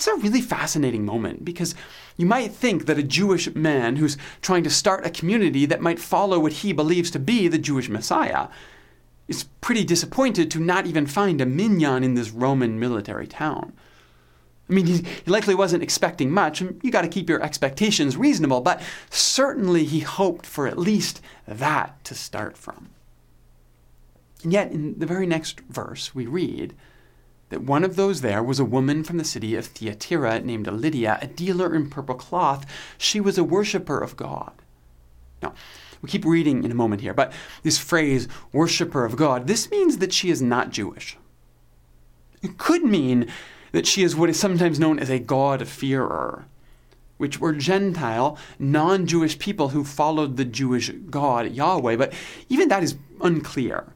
it's 0.00 0.06
a 0.06 0.14
really 0.14 0.40
fascinating 0.40 1.04
moment 1.04 1.44
because 1.44 1.74
you 2.16 2.24
might 2.24 2.52
think 2.52 2.86
that 2.86 2.96
a 2.96 3.02
Jewish 3.02 3.54
man 3.54 3.96
who's 3.96 4.16
trying 4.40 4.64
to 4.64 4.70
start 4.70 5.04
a 5.04 5.10
community 5.10 5.66
that 5.66 5.82
might 5.82 5.98
follow 5.98 6.38
what 6.40 6.54
he 6.54 6.72
believes 6.72 7.10
to 7.10 7.18
be 7.18 7.48
the 7.48 7.58
Jewish 7.58 7.90
Messiah 7.90 8.48
is 9.28 9.44
pretty 9.60 9.84
disappointed 9.84 10.50
to 10.50 10.58
not 10.58 10.86
even 10.86 11.06
find 11.06 11.42
a 11.42 11.44
minyan 11.44 12.02
in 12.02 12.14
this 12.14 12.30
Roman 12.30 12.80
military 12.80 13.26
town. 13.26 13.74
I 14.70 14.72
mean, 14.72 14.86
he, 14.86 15.04
likely 15.26 15.54
wasn't 15.54 15.82
expecting 15.82 16.30
much, 16.30 16.62
and 16.62 16.80
you 16.82 16.90
got 16.90 17.02
to 17.02 17.08
keep 17.08 17.28
your 17.28 17.42
expectations 17.42 18.16
reasonable, 18.16 18.62
but 18.62 18.80
certainly 19.10 19.84
he 19.84 20.00
hoped 20.00 20.46
for 20.46 20.66
at 20.66 20.78
least 20.78 21.20
that 21.46 22.02
to 22.04 22.14
start 22.14 22.56
from. 22.56 22.88
And 24.44 24.50
yet, 24.50 24.72
in 24.72 24.98
the 24.98 25.04
very 25.04 25.26
next 25.26 25.60
verse, 25.60 26.14
we 26.14 26.24
read 26.24 26.74
that 27.50 27.62
one 27.62 27.84
of 27.84 27.96
those 27.96 28.20
there 28.20 28.42
was 28.42 28.58
a 28.58 28.64
woman 28.64 29.04
from 29.04 29.18
the 29.18 29.24
city 29.24 29.54
of 29.54 29.66
Thyatira 29.66 30.40
named 30.40 30.66
Lydia, 30.66 31.18
a 31.20 31.26
dealer 31.26 31.74
in 31.74 31.90
purple 31.90 32.14
cloth. 32.14 32.64
She 32.96 33.20
was 33.20 33.36
a 33.36 33.44
worshiper 33.44 34.00
of 34.00 34.16
God. 34.16 34.52
Now, 35.42 35.54
we 36.00 36.08
keep 36.08 36.24
reading 36.24 36.64
in 36.64 36.70
a 36.70 36.76
moment 36.76 37.02
here, 37.02 37.12
but 37.12 37.32
this 37.62 37.78
phrase, 37.78 38.28
worshiper 38.52 39.04
of 39.04 39.16
God, 39.16 39.46
this 39.46 39.70
means 39.70 39.98
that 39.98 40.12
she 40.12 40.30
is 40.30 40.40
not 40.40 40.70
Jewish. 40.70 41.18
It 42.40 42.56
could 42.56 42.84
mean 42.84 43.30
that 43.72 43.86
she 43.86 44.02
is 44.02 44.16
what 44.16 44.30
is 44.30 44.38
sometimes 44.38 44.80
known 44.80 44.98
as 44.98 45.10
a 45.10 45.18
God-fearer, 45.18 46.46
which 47.18 47.38
were 47.38 47.52
Gentile, 47.52 48.38
non 48.58 49.06
Jewish 49.06 49.38
people 49.38 49.68
who 49.70 49.84
followed 49.84 50.36
the 50.36 50.44
Jewish 50.44 50.88
God 50.88 51.52
Yahweh, 51.52 51.96
but 51.96 52.12
even 52.48 52.68
that 52.68 52.82
is 52.82 52.96
unclear. 53.20 53.92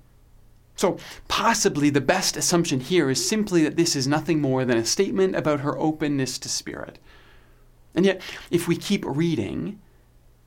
So, 0.76 0.98
possibly 1.28 1.88
the 1.90 2.00
best 2.00 2.36
assumption 2.36 2.80
here 2.80 3.08
is 3.08 3.26
simply 3.26 3.62
that 3.62 3.76
this 3.76 3.94
is 3.94 4.08
nothing 4.08 4.40
more 4.40 4.64
than 4.64 4.76
a 4.76 4.84
statement 4.84 5.36
about 5.36 5.60
her 5.60 5.78
openness 5.78 6.38
to 6.40 6.48
Spirit. 6.48 6.98
And 7.94 8.04
yet, 8.04 8.20
if 8.50 8.66
we 8.66 8.76
keep 8.76 9.04
reading, 9.06 9.80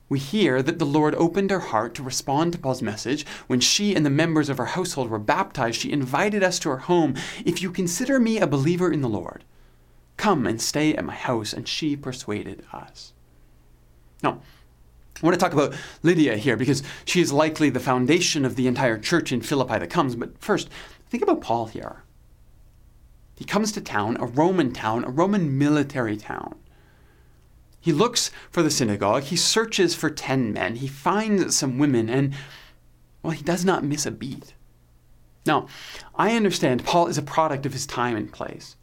we 0.08 0.18
hear 0.18 0.62
that 0.62 0.78
the 0.78 0.86
Lord 0.86 1.14
opened 1.14 1.50
her 1.50 1.60
heart 1.60 1.94
to 1.94 2.02
respond 2.02 2.52
to 2.52 2.58
Paul's 2.58 2.82
message. 2.82 3.26
When 3.46 3.60
she 3.60 3.94
and 3.94 4.04
the 4.04 4.10
members 4.10 4.48
of 4.48 4.58
her 4.58 4.66
household 4.66 5.10
were 5.10 5.18
baptized, 5.18 5.80
she 5.80 5.92
invited 5.92 6.42
us 6.42 6.58
to 6.60 6.70
her 6.70 6.78
home. 6.78 7.14
If 7.44 7.62
you 7.62 7.70
consider 7.70 8.18
me 8.18 8.38
a 8.38 8.46
believer 8.46 8.92
in 8.92 9.00
the 9.00 9.08
Lord, 9.08 9.44
come 10.16 10.46
and 10.46 10.60
stay 10.60 10.94
at 10.94 11.04
my 11.04 11.14
house. 11.14 11.52
And 11.52 11.68
she 11.68 11.96
persuaded 11.96 12.64
us. 12.72 13.12
Now, 14.22 14.40
I 15.20 15.26
want 15.26 15.34
to 15.34 15.40
talk 15.40 15.52
about 15.52 15.74
Lydia 16.02 16.36
here 16.36 16.56
because 16.56 16.82
she 17.04 17.20
is 17.20 17.32
likely 17.32 17.70
the 17.70 17.80
foundation 17.80 18.44
of 18.44 18.56
the 18.56 18.68
entire 18.68 18.98
church 18.98 19.32
in 19.32 19.40
Philippi 19.40 19.78
that 19.78 19.90
comes. 19.90 20.14
But 20.14 20.38
first, 20.38 20.68
think 21.08 21.22
about 21.22 21.40
Paul 21.40 21.66
here. 21.66 22.04
He 23.36 23.44
comes 23.44 23.72
to 23.72 23.80
town, 23.80 24.16
a 24.20 24.26
Roman 24.26 24.72
town, 24.72 25.04
a 25.04 25.10
Roman 25.10 25.58
military 25.58 26.16
town. 26.16 26.56
He 27.80 27.92
looks 27.92 28.30
for 28.50 28.62
the 28.62 28.70
synagogue, 28.70 29.24
he 29.24 29.36
searches 29.36 29.94
for 29.94 30.10
10 30.10 30.52
men, 30.52 30.76
he 30.76 30.88
finds 30.88 31.56
some 31.56 31.78
women, 31.78 32.08
and, 32.08 32.34
well, 33.22 33.30
he 33.30 33.42
does 33.42 33.64
not 33.64 33.84
miss 33.84 34.04
a 34.04 34.10
beat. 34.10 34.54
Now, 35.46 35.68
I 36.16 36.34
understand 36.34 36.84
Paul 36.84 37.06
is 37.06 37.16
a 37.16 37.22
product 37.22 37.64
of 37.64 37.72
his 37.72 37.86
time 37.86 38.16
and 38.16 38.32
place. 38.32 38.76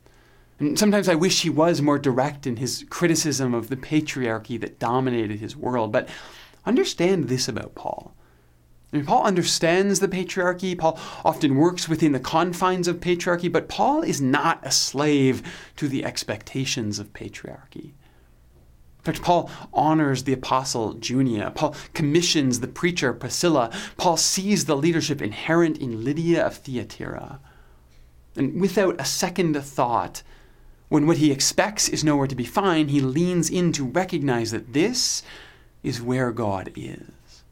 And 0.59 0.79
sometimes 0.79 1.09
I 1.09 1.15
wish 1.15 1.41
he 1.41 1.49
was 1.49 1.81
more 1.81 1.99
direct 1.99 2.47
in 2.47 2.57
his 2.57 2.85
criticism 2.89 3.53
of 3.53 3.69
the 3.69 3.75
patriarchy 3.75 4.59
that 4.61 4.79
dominated 4.79 5.39
his 5.39 5.55
world. 5.55 5.91
But 5.91 6.07
understand 6.65 7.27
this 7.27 7.47
about 7.47 7.75
Paul. 7.75 8.15
I 8.93 8.97
mean, 8.97 9.05
Paul 9.05 9.25
understands 9.25 9.99
the 9.99 10.07
patriarchy. 10.07 10.77
Paul 10.77 10.97
often 11.25 11.55
works 11.55 11.89
within 11.89 12.13
the 12.13 12.19
confines 12.19 12.87
of 12.87 13.01
patriarchy, 13.01 13.51
but 13.51 13.67
Paul 13.67 14.03
is 14.03 14.21
not 14.21 14.65
a 14.65 14.71
slave 14.71 15.43
to 15.75 15.89
the 15.89 16.05
expectations 16.05 16.99
of 16.99 17.11
patriarchy. 17.11 17.91
In 18.99 19.13
fact, 19.13 19.21
Paul 19.21 19.51
honors 19.73 20.23
the 20.23 20.33
apostle 20.33 20.93
Junia. 20.93 21.51
Paul 21.53 21.75
commissions 21.93 22.61
the 22.61 22.67
preacher 22.67 23.13
Priscilla. 23.13 23.69
Paul 23.97 24.15
sees 24.17 24.65
the 24.65 24.77
leadership 24.77 25.21
inherent 25.21 25.77
in 25.77 26.03
Lydia 26.03 26.45
of 26.45 26.57
Thyatira. 26.57 27.39
And 28.37 28.59
without 28.61 28.99
a 28.99 29.05
second 29.05 29.61
thought, 29.61 30.23
when 30.89 31.07
what 31.07 31.17
he 31.17 31.31
expects 31.31 31.89
is 31.89 32.03
nowhere 32.03 32.27
to 32.27 32.35
be 32.35 32.45
found, 32.45 32.89
he 32.89 33.01
leans 33.01 33.49
in 33.49 33.71
to 33.73 33.85
recognize 33.85 34.51
that 34.51 34.73
this 34.73 35.23
is 35.83 36.01
where 36.01 36.31
God 36.31 36.71
is. 36.75 37.43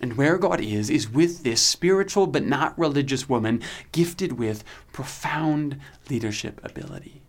And 0.00 0.16
where 0.16 0.38
God 0.38 0.60
is, 0.60 0.90
is 0.90 1.08
with 1.08 1.44
this 1.44 1.62
spiritual 1.62 2.26
but 2.26 2.44
not 2.44 2.78
religious 2.78 3.28
woman 3.28 3.62
gifted 3.92 4.32
with 4.32 4.64
profound 4.92 5.78
leadership 6.10 6.60
ability. 6.62 7.22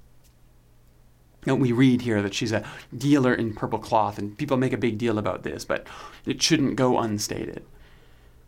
Now, 1.46 1.56
we 1.56 1.72
read 1.72 2.02
here 2.02 2.22
that 2.22 2.34
she's 2.34 2.52
a 2.52 2.66
dealer 2.96 3.34
in 3.34 3.54
purple 3.54 3.78
cloth, 3.78 4.18
and 4.18 4.38
people 4.38 4.58
make 4.58 4.74
a 4.74 4.78
big 4.78 4.98
deal 4.98 5.20
about 5.20 5.44
this, 5.44 5.64
but 5.64 5.86
it 6.26 6.42
shouldn't 6.42 6.76
go 6.76 6.98
unstated. 6.98 7.64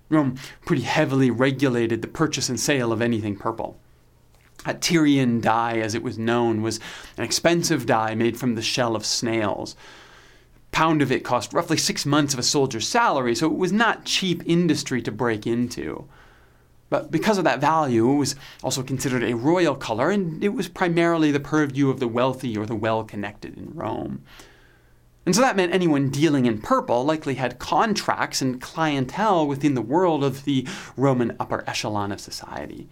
Rome 0.10 0.38
pretty 0.66 0.82
heavily 0.84 1.30
regulated 1.30 2.02
the 2.02 2.08
purchase 2.08 2.50
and 2.50 2.60
sale 2.60 2.92
of 2.92 3.02
anything 3.02 3.36
purple. 3.36 3.80
A 4.68 4.74
Tyrian 4.74 5.40
dye, 5.40 5.78
as 5.78 5.96
it 5.96 6.04
was 6.04 6.20
known, 6.20 6.62
was 6.62 6.82
an 7.18 7.24
expensive 7.24 7.86
dye 7.86 8.16
made 8.16 8.38
from 8.38 8.56
the 8.56 8.62
shell 8.62 8.98
of 8.98 9.06
snails. 9.06 9.78
A 10.58 10.76
pound 10.76 11.02
of 11.02 11.10
it 11.10 11.24
cost 11.24 11.54
roughly 11.54 11.78
six 11.78 12.06
months 12.06 12.34
of 12.34 12.40
a 12.40 12.44
soldier's 12.44 12.86
salary, 12.86 13.34
so 13.34 13.48
it 13.48 13.56
was 13.56 13.72
not 13.72 14.04
cheap 14.04 14.44
industry 14.46 15.02
to 15.04 15.12
break 15.12 15.48
into. 15.48 16.10
But 16.90 17.12
because 17.12 17.38
of 17.38 17.46
that 17.46 17.62
value, 17.62 18.12
it 18.12 18.18
was 18.18 18.36
also 18.62 18.84
considered 18.84 19.24
a 19.24 19.38
royal 19.38 19.74
color, 19.74 20.10
and 20.10 20.44
it 20.44 20.50
was 20.50 20.68
primarily 20.68 21.32
the 21.32 21.40
purview 21.40 21.90
of 21.90 22.02
the 22.02 22.08
wealthy 22.10 22.58
or 22.58 22.66
the 22.66 22.76
well 22.76 23.06
connected 23.06 23.58
in 23.58 23.74
Rome. 23.74 24.24
And 25.26 25.34
so 25.34 25.42
that 25.42 25.56
meant 25.56 25.74
anyone 25.74 26.10
dealing 26.10 26.46
in 26.46 26.62
purple 26.62 27.06
likely 27.06 27.36
had 27.36 27.60
contracts 27.60 28.42
and 28.42 28.62
clientele 28.62 29.48
within 29.48 29.76
the 29.76 29.82
world 29.82 30.26
of 30.26 30.44
the 30.44 30.68
Roman 30.98 31.36
upper 31.40 31.64
echelon 31.68 32.12
of 32.12 32.20
society. 32.20 32.90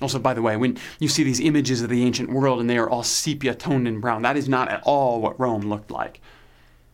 Also, 0.00 0.18
by 0.18 0.34
the 0.34 0.42
way, 0.42 0.56
when 0.56 0.76
you 0.98 1.08
see 1.08 1.22
these 1.22 1.40
images 1.40 1.80
of 1.80 1.88
the 1.88 2.04
ancient 2.04 2.30
world 2.30 2.60
and 2.60 2.68
they 2.68 2.76
are 2.76 2.88
all 2.88 3.02
sepia 3.02 3.54
toned 3.54 3.88
and 3.88 4.00
brown, 4.00 4.22
that 4.22 4.36
is 4.36 4.48
not 4.48 4.68
at 4.68 4.82
all 4.84 5.20
what 5.20 5.40
Rome 5.40 5.62
looked 5.62 5.90
like. 5.90 6.20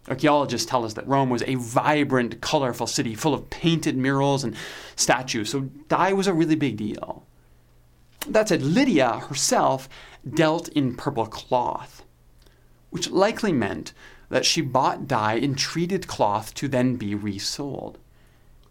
Archaeologists 0.08 0.68
tell 0.68 0.84
us 0.84 0.94
that 0.94 1.06
Rome 1.06 1.30
was 1.30 1.42
a 1.46 1.56
vibrant, 1.56 2.40
colorful 2.40 2.86
city 2.86 3.14
full 3.14 3.34
of 3.34 3.50
painted 3.50 3.96
murals 3.96 4.44
and 4.44 4.56
statues, 4.96 5.50
so 5.50 5.60
dye 5.88 6.12
was 6.12 6.26
a 6.26 6.34
really 6.34 6.56
big 6.56 6.76
deal. 6.76 7.24
That 8.28 8.48
said, 8.48 8.62
Lydia 8.62 9.18
herself 9.28 9.88
dealt 10.28 10.68
in 10.68 10.96
purple 10.96 11.26
cloth, 11.26 12.04
which 12.90 13.10
likely 13.10 13.52
meant 13.52 13.92
that 14.28 14.44
she 14.44 14.60
bought 14.60 15.08
dye 15.08 15.34
in 15.34 15.54
treated 15.54 16.06
cloth 16.06 16.54
to 16.54 16.68
then 16.68 16.96
be 16.96 17.14
resold. 17.14 17.98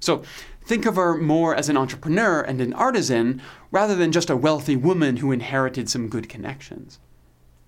So 0.01 0.23
think 0.65 0.85
of 0.85 0.97
her 0.97 1.15
more 1.15 1.55
as 1.55 1.69
an 1.69 1.77
entrepreneur 1.77 2.41
and 2.41 2.59
an 2.59 2.73
artisan 2.73 3.41
rather 3.71 3.95
than 3.95 4.11
just 4.11 4.29
a 4.29 4.35
wealthy 4.35 4.75
woman 4.75 5.17
who 5.17 5.31
inherited 5.31 5.89
some 5.89 6.09
good 6.09 6.27
connections. 6.27 6.99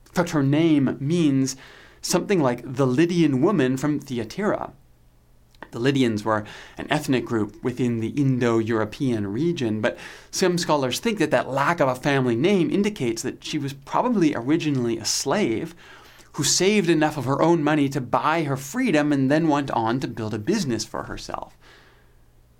In 0.07 0.11
fact, 0.11 0.31
her 0.31 0.43
name 0.43 0.97
means 0.99 1.55
something 2.01 2.41
like 2.41 2.61
the 2.65 2.85
Lydian 2.85 3.41
woman 3.41 3.77
from 3.77 3.99
Thyatira. 3.99 4.73
The 5.71 5.79
Lydians 5.79 6.23
were 6.23 6.43
an 6.77 6.87
ethnic 6.91 7.25
group 7.25 7.63
within 7.63 7.99
the 7.99 8.09
Indo 8.09 8.59
European 8.59 9.25
region, 9.27 9.81
but 9.81 9.97
some 10.29 10.57
scholars 10.57 10.99
think 10.99 11.17
that 11.19 11.31
that 11.31 11.49
lack 11.49 11.79
of 11.79 11.89
a 11.89 11.95
family 11.95 12.35
name 12.35 12.69
indicates 12.69 13.23
that 13.23 13.43
she 13.43 13.57
was 13.57 13.73
probably 13.73 14.35
originally 14.35 14.97
a 14.97 15.05
slave 15.05 15.73
who 16.33 16.43
saved 16.43 16.89
enough 16.89 17.17
of 17.17 17.25
her 17.25 17.41
own 17.41 17.63
money 17.63 17.87
to 17.89 18.01
buy 18.01 18.43
her 18.43 18.57
freedom 18.57 19.11
and 19.11 19.31
then 19.31 19.47
went 19.47 19.71
on 19.71 19.99
to 19.99 20.07
build 20.07 20.33
a 20.33 20.39
business 20.39 20.83
for 20.83 21.03
herself. 21.03 21.57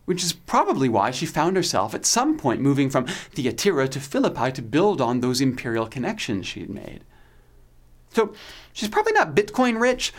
Which 0.06 0.24
is 0.24 0.34
probably 0.34 0.90
why 0.90 1.12
she 1.12 1.26
found 1.26 1.56
herself 1.56 1.94
at 1.94 2.06
some 2.06 2.38
point 2.38 2.62
moving 2.62 2.90
from 2.90 3.06
Thyatira 3.06 3.88
to 3.88 4.00
Philippi 4.00 4.52
to 4.52 4.62
build 4.62 5.00
on 5.00 5.22
those 5.22 5.40
imperial 5.40 5.88
connections 5.88 6.46
she 6.46 6.60
had 6.60 6.70
made. 6.70 7.02
So 8.12 8.34
she's 8.74 8.90
probably 8.90 9.14
not 9.14 9.36
Bitcoin 9.36 9.80
rich, 9.80 10.14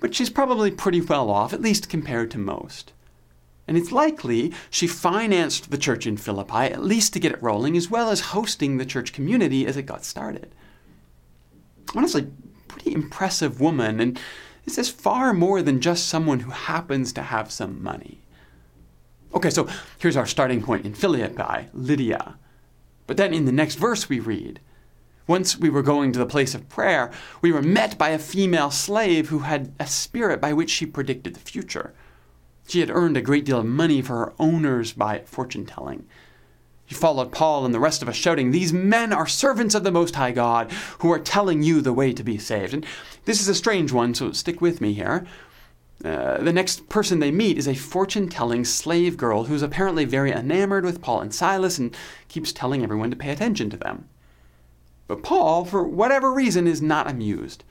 but 0.00 0.14
she's 0.14 0.30
probably 0.30 0.70
pretty 0.70 1.00
well 1.00 1.30
off, 1.30 1.52
at 1.52 1.62
least 1.62 1.88
compared 1.88 2.30
to 2.32 2.38
most. 2.38 2.92
And 3.66 3.76
it's 3.76 3.92
likely 3.92 4.52
she 4.68 4.86
financed 4.86 5.70
the 5.70 5.78
church 5.78 6.06
in 6.06 6.16
Philippi, 6.16 6.54
at 6.54 6.84
least 6.84 7.12
to 7.12 7.20
get 7.20 7.32
it 7.32 7.42
rolling, 7.42 7.76
as 7.76 7.88
well 7.88 8.10
as 8.10 8.20
hosting 8.20 8.76
the 8.76 8.86
church 8.86 9.12
community 9.12 9.66
as 9.66 9.76
it 9.76 9.84
got 9.84 10.04
started. 10.04 10.54
Honestly, 11.94 12.26
pretty 12.68 12.92
impressive 12.92 13.60
woman, 13.60 14.00
and 14.00 14.20
this 14.64 14.78
is 14.78 14.88
far 14.88 15.32
more 15.32 15.62
than 15.62 15.80
just 15.80 16.08
someone 16.08 16.40
who 16.40 16.50
happens 16.50 17.12
to 17.12 17.22
have 17.22 17.52
some 17.52 17.82
money. 17.82 18.21
Okay, 19.34 19.50
so 19.50 19.66
here's 19.98 20.16
our 20.16 20.26
starting 20.26 20.62
point 20.62 20.84
in 20.84 20.94
Philippi, 20.94 21.68
Lydia. 21.72 22.36
But 23.06 23.16
then 23.16 23.32
in 23.32 23.46
the 23.46 23.52
next 23.52 23.76
verse 23.76 24.08
we 24.08 24.20
read, 24.20 24.60
once 25.26 25.56
we 25.56 25.70
were 25.70 25.82
going 25.82 26.12
to 26.12 26.18
the 26.18 26.26
place 26.26 26.54
of 26.54 26.68
prayer, 26.68 27.10
we 27.40 27.52
were 27.52 27.62
met 27.62 27.96
by 27.96 28.10
a 28.10 28.18
female 28.18 28.70
slave 28.70 29.28
who 29.28 29.40
had 29.40 29.72
a 29.78 29.86
spirit 29.86 30.40
by 30.40 30.52
which 30.52 30.70
she 30.70 30.84
predicted 30.84 31.34
the 31.34 31.40
future. 31.40 31.94
She 32.68 32.80
had 32.80 32.90
earned 32.90 33.16
a 33.16 33.22
great 33.22 33.44
deal 33.44 33.60
of 33.60 33.66
money 33.66 34.02
for 34.02 34.16
her 34.18 34.32
owners 34.38 34.92
by 34.92 35.20
fortune 35.20 35.64
telling. 35.64 36.06
She 36.86 36.94
followed 36.94 37.32
Paul 37.32 37.64
and 37.64 37.72
the 37.72 37.80
rest 37.80 38.02
of 38.02 38.08
us, 38.08 38.16
shouting, 38.16 38.50
These 38.50 38.72
men 38.72 39.12
are 39.12 39.26
servants 39.26 39.74
of 39.74 39.84
the 39.84 39.90
Most 39.90 40.16
High 40.16 40.32
God, 40.32 40.70
who 40.98 41.10
are 41.10 41.18
telling 41.18 41.62
you 41.62 41.80
the 41.80 41.92
way 41.92 42.12
to 42.12 42.22
be 42.22 42.36
saved. 42.36 42.74
And 42.74 42.84
this 43.24 43.40
is 43.40 43.48
a 43.48 43.54
strange 43.54 43.92
one, 43.92 44.14
so 44.14 44.32
stick 44.32 44.60
with 44.60 44.80
me 44.80 44.92
here. 44.92 45.26
Uh, 46.04 46.38
the 46.38 46.52
next 46.52 46.88
person 46.88 47.20
they 47.20 47.30
meet 47.30 47.56
is 47.56 47.68
a 47.68 47.74
fortune 47.74 48.28
telling 48.28 48.64
slave 48.64 49.16
girl 49.16 49.44
who's 49.44 49.62
apparently 49.62 50.04
very 50.04 50.32
enamored 50.32 50.84
with 50.84 51.00
Paul 51.00 51.20
and 51.20 51.32
Silas 51.32 51.78
and 51.78 51.96
keeps 52.26 52.52
telling 52.52 52.82
everyone 52.82 53.10
to 53.10 53.16
pay 53.16 53.30
attention 53.30 53.70
to 53.70 53.76
them. 53.76 54.08
But 55.06 55.22
Paul, 55.22 55.64
for 55.64 55.84
whatever 55.84 56.32
reason, 56.32 56.66
is 56.66 56.82
not 56.82 57.08
amused. 57.08 57.62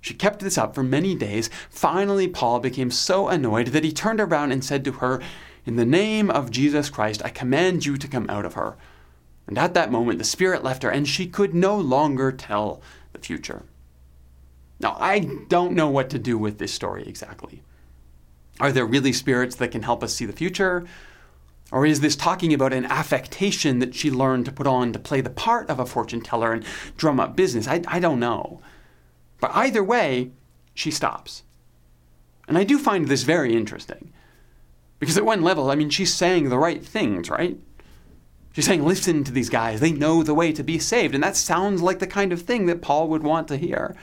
She 0.00 0.14
kept 0.14 0.40
this 0.40 0.58
up 0.58 0.74
for 0.74 0.82
many 0.82 1.14
days. 1.14 1.50
Finally, 1.68 2.28
Paul 2.28 2.58
became 2.58 2.90
so 2.90 3.28
annoyed 3.28 3.68
that 3.68 3.84
he 3.84 3.92
turned 3.92 4.20
around 4.20 4.50
and 4.50 4.64
said 4.64 4.84
to 4.84 4.92
her, 4.92 5.20
In 5.66 5.76
the 5.76 5.84
name 5.84 6.30
of 6.30 6.50
Jesus 6.50 6.90
Christ, 6.90 7.22
I 7.24 7.28
command 7.28 7.84
you 7.84 7.96
to 7.96 8.08
come 8.08 8.28
out 8.28 8.44
of 8.44 8.54
her. 8.54 8.76
And 9.46 9.58
at 9.58 9.74
that 9.74 9.92
moment, 9.92 10.18
the 10.18 10.24
Spirit 10.24 10.64
left 10.64 10.82
her, 10.82 10.90
and 10.90 11.06
she 11.06 11.26
could 11.26 11.54
no 11.54 11.76
longer 11.76 12.32
tell 12.32 12.80
the 13.12 13.18
future. 13.18 13.64
Now, 14.80 14.96
I 14.98 15.20
don't 15.48 15.74
know 15.74 15.88
what 15.88 16.10
to 16.10 16.18
do 16.18 16.38
with 16.38 16.58
this 16.58 16.72
story 16.72 17.04
exactly. 17.06 17.62
Are 18.58 18.72
there 18.72 18.86
really 18.86 19.12
spirits 19.12 19.56
that 19.56 19.70
can 19.70 19.82
help 19.82 20.02
us 20.02 20.14
see 20.14 20.24
the 20.24 20.32
future? 20.32 20.86
Or 21.70 21.86
is 21.86 22.00
this 22.00 22.16
talking 22.16 22.52
about 22.52 22.72
an 22.72 22.86
affectation 22.86 23.78
that 23.78 23.94
she 23.94 24.10
learned 24.10 24.46
to 24.46 24.52
put 24.52 24.66
on 24.66 24.92
to 24.92 24.98
play 24.98 25.20
the 25.20 25.30
part 25.30 25.70
of 25.70 25.78
a 25.78 25.86
fortune 25.86 26.20
teller 26.20 26.52
and 26.52 26.64
drum 26.96 27.20
up 27.20 27.36
business? 27.36 27.68
I, 27.68 27.82
I 27.86 28.00
don't 28.00 28.18
know. 28.18 28.60
But 29.40 29.52
either 29.54 29.84
way, 29.84 30.32
she 30.74 30.90
stops. 30.90 31.42
And 32.48 32.58
I 32.58 32.64
do 32.64 32.78
find 32.78 33.06
this 33.06 33.22
very 33.22 33.54
interesting. 33.54 34.12
Because 34.98 35.16
at 35.16 35.24
one 35.24 35.42
level, 35.42 35.70
I 35.70 35.76
mean, 35.76 35.90
she's 35.90 36.12
saying 36.12 36.48
the 36.48 36.58
right 36.58 36.84
things, 36.84 37.30
right? 37.30 37.58
She's 38.52 38.66
saying, 38.66 38.84
listen 38.84 39.24
to 39.24 39.32
these 39.32 39.48
guys. 39.48 39.80
They 39.80 39.92
know 39.92 40.22
the 40.22 40.34
way 40.34 40.52
to 40.52 40.64
be 40.64 40.78
saved. 40.78 41.14
And 41.14 41.22
that 41.22 41.36
sounds 41.36 41.80
like 41.80 42.00
the 42.00 42.06
kind 42.06 42.32
of 42.32 42.42
thing 42.42 42.66
that 42.66 42.82
Paul 42.82 43.08
would 43.08 43.22
want 43.22 43.46
to 43.48 43.56
hear. 43.56 43.96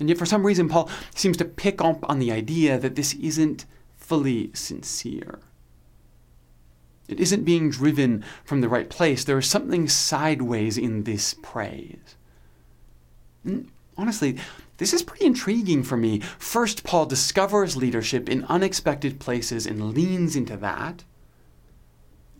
And 0.00 0.08
yet, 0.08 0.18
for 0.18 0.26
some 0.26 0.44
reason, 0.44 0.68
Paul 0.68 0.90
seems 1.14 1.36
to 1.36 1.44
pick 1.44 1.80
up 1.80 2.08
on 2.08 2.18
the 2.18 2.32
idea 2.32 2.78
that 2.78 2.96
this 2.96 3.14
isn't 3.14 3.64
fully 3.96 4.50
sincere. 4.52 5.38
It 7.08 7.20
isn't 7.20 7.44
being 7.44 7.70
driven 7.70 8.24
from 8.44 8.60
the 8.60 8.68
right 8.68 8.88
place. 8.88 9.24
There 9.24 9.38
is 9.38 9.46
something 9.46 9.88
sideways 9.88 10.78
in 10.78 11.04
this 11.04 11.34
praise. 11.42 12.16
And 13.44 13.70
honestly, 13.96 14.38
this 14.78 14.92
is 14.92 15.02
pretty 15.02 15.26
intriguing 15.26 15.82
for 15.82 15.96
me. 15.96 16.20
First, 16.38 16.82
Paul 16.82 17.06
discovers 17.06 17.76
leadership 17.76 18.28
in 18.28 18.44
unexpected 18.44 19.20
places 19.20 19.66
and 19.66 19.94
leans 19.94 20.34
into 20.34 20.56
that. 20.56 21.04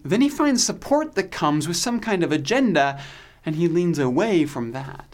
Then 0.02 0.20
he 0.20 0.28
finds 0.28 0.64
support 0.64 1.14
that 1.14 1.30
comes 1.30 1.68
with 1.68 1.76
some 1.76 2.00
kind 2.00 2.22
of 2.22 2.32
agenda, 2.32 3.00
and 3.46 3.56
he 3.56 3.68
leans 3.68 3.98
away 3.98 4.44
from 4.44 4.72
that. 4.72 5.13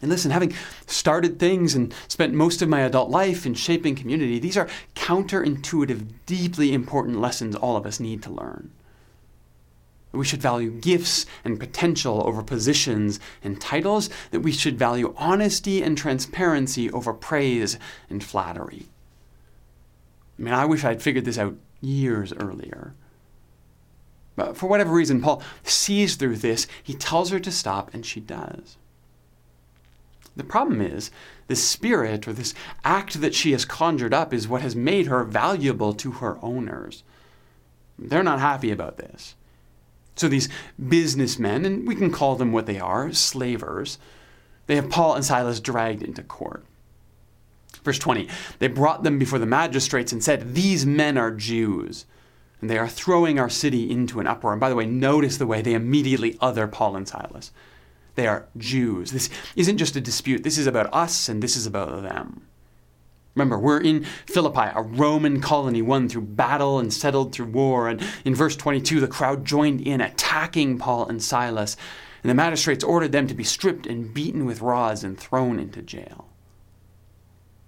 And 0.00 0.10
listen, 0.10 0.30
having 0.30 0.54
started 0.86 1.38
things 1.38 1.74
and 1.74 1.92
spent 2.06 2.32
most 2.32 2.62
of 2.62 2.68
my 2.68 2.80
adult 2.80 3.10
life 3.10 3.44
in 3.44 3.54
shaping 3.54 3.96
community, 3.96 4.38
these 4.38 4.56
are 4.56 4.68
counterintuitive, 4.94 6.06
deeply 6.24 6.72
important 6.72 7.20
lessons 7.20 7.56
all 7.56 7.76
of 7.76 7.84
us 7.84 7.98
need 7.98 8.22
to 8.22 8.30
learn. 8.30 8.70
We 10.12 10.24
should 10.24 10.40
value 10.40 10.70
gifts 10.70 11.26
and 11.44 11.60
potential 11.60 12.26
over 12.26 12.42
positions 12.42 13.20
and 13.42 13.60
titles, 13.60 14.08
that 14.30 14.40
we 14.40 14.52
should 14.52 14.78
value 14.78 15.14
honesty 15.18 15.82
and 15.82 15.98
transparency 15.98 16.90
over 16.92 17.12
praise 17.12 17.78
and 18.08 18.24
flattery. 18.24 18.86
I 20.38 20.42
mean, 20.42 20.54
I 20.54 20.64
wish 20.64 20.84
I'd 20.84 21.02
figured 21.02 21.24
this 21.24 21.38
out 21.38 21.56
years 21.80 22.32
earlier. 22.32 22.94
But 24.34 24.56
for 24.56 24.66
whatever 24.66 24.94
reason, 24.94 25.20
Paul 25.20 25.42
sees 25.62 26.14
through 26.14 26.36
this. 26.36 26.66
He 26.82 26.94
tells 26.94 27.30
her 27.30 27.40
to 27.40 27.50
stop, 27.50 27.92
and 27.92 28.06
she 28.06 28.20
does. 28.20 28.77
The 30.38 30.44
problem 30.44 30.80
is, 30.80 31.10
this 31.48 31.68
spirit 31.68 32.28
or 32.28 32.32
this 32.32 32.54
act 32.84 33.20
that 33.20 33.34
she 33.34 33.50
has 33.50 33.64
conjured 33.64 34.14
up 34.14 34.32
is 34.32 34.46
what 34.46 34.62
has 34.62 34.76
made 34.76 35.08
her 35.08 35.24
valuable 35.24 35.92
to 35.94 36.12
her 36.12 36.38
owners. 36.40 37.02
They're 37.98 38.22
not 38.22 38.38
happy 38.38 38.70
about 38.70 38.98
this. 38.98 39.34
So 40.14 40.28
these 40.28 40.48
businessmen, 40.88 41.64
and 41.64 41.88
we 41.88 41.96
can 41.96 42.12
call 42.12 42.36
them 42.36 42.52
what 42.52 42.66
they 42.66 42.78
are, 42.78 43.12
slavers, 43.12 43.98
they 44.68 44.76
have 44.76 44.88
Paul 44.88 45.16
and 45.16 45.24
Silas 45.24 45.58
dragged 45.58 46.04
into 46.04 46.22
court. 46.22 46.64
Verse 47.82 47.98
20 47.98 48.28
They 48.60 48.68
brought 48.68 49.02
them 49.02 49.18
before 49.18 49.40
the 49.40 49.46
magistrates 49.46 50.12
and 50.12 50.22
said, 50.22 50.54
These 50.54 50.86
men 50.86 51.18
are 51.18 51.32
Jews, 51.32 52.06
and 52.60 52.70
they 52.70 52.78
are 52.78 52.88
throwing 52.88 53.40
our 53.40 53.50
city 53.50 53.90
into 53.90 54.20
an 54.20 54.28
uproar. 54.28 54.52
And 54.52 54.60
by 54.60 54.68
the 54.68 54.76
way, 54.76 54.86
notice 54.86 55.36
the 55.36 55.48
way 55.48 55.62
they 55.62 55.74
immediately 55.74 56.38
other 56.40 56.68
Paul 56.68 56.94
and 56.94 57.08
Silas. 57.08 57.50
They 58.18 58.26
are 58.26 58.48
Jews. 58.56 59.12
This 59.12 59.30
isn't 59.54 59.78
just 59.78 59.94
a 59.94 60.00
dispute. 60.00 60.42
This 60.42 60.58
is 60.58 60.66
about 60.66 60.92
us 60.92 61.28
and 61.28 61.40
this 61.40 61.54
is 61.54 61.66
about 61.66 62.02
them. 62.02 62.48
Remember, 63.36 63.56
we're 63.56 63.80
in 63.80 64.06
Philippi, 64.26 64.72
a 64.74 64.82
Roman 64.82 65.40
colony 65.40 65.82
won 65.82 66.08
through 66.08 66.22
battle 66.22 66.80
and 66.80 66.92
settled 66.92 67.32
through 67.32 67.46
war. 67.46 67.86
And 67.86 68.02
in 68.24 68.34
verse 68.34 68.56
22, 68.56 68.98
the 68.98 69.06
crowd 69.06 69.44
joined 69.44 69.80
in 69.82 70.00
attacking 70.00 70.78
Paul 70.78 71.06
and 71.06 71.22
Silas, 71.22 71.76
and 72.24 72.28
the 72.28 72.34
magistrates 72.34 72.82
ordered 72.82 73.12
them 73.12 73.28
to 73.28 73.34
be 73.34 73.44
stripped 73.44 73.86
and 73.86 74.12
beaten 74.12 74.44
with 74.46 74.62
rods 74.62 75.04
and 75.04 75.16
thrown 75.16 75.60
into 75.60 75.80
jail. 75.80 76.26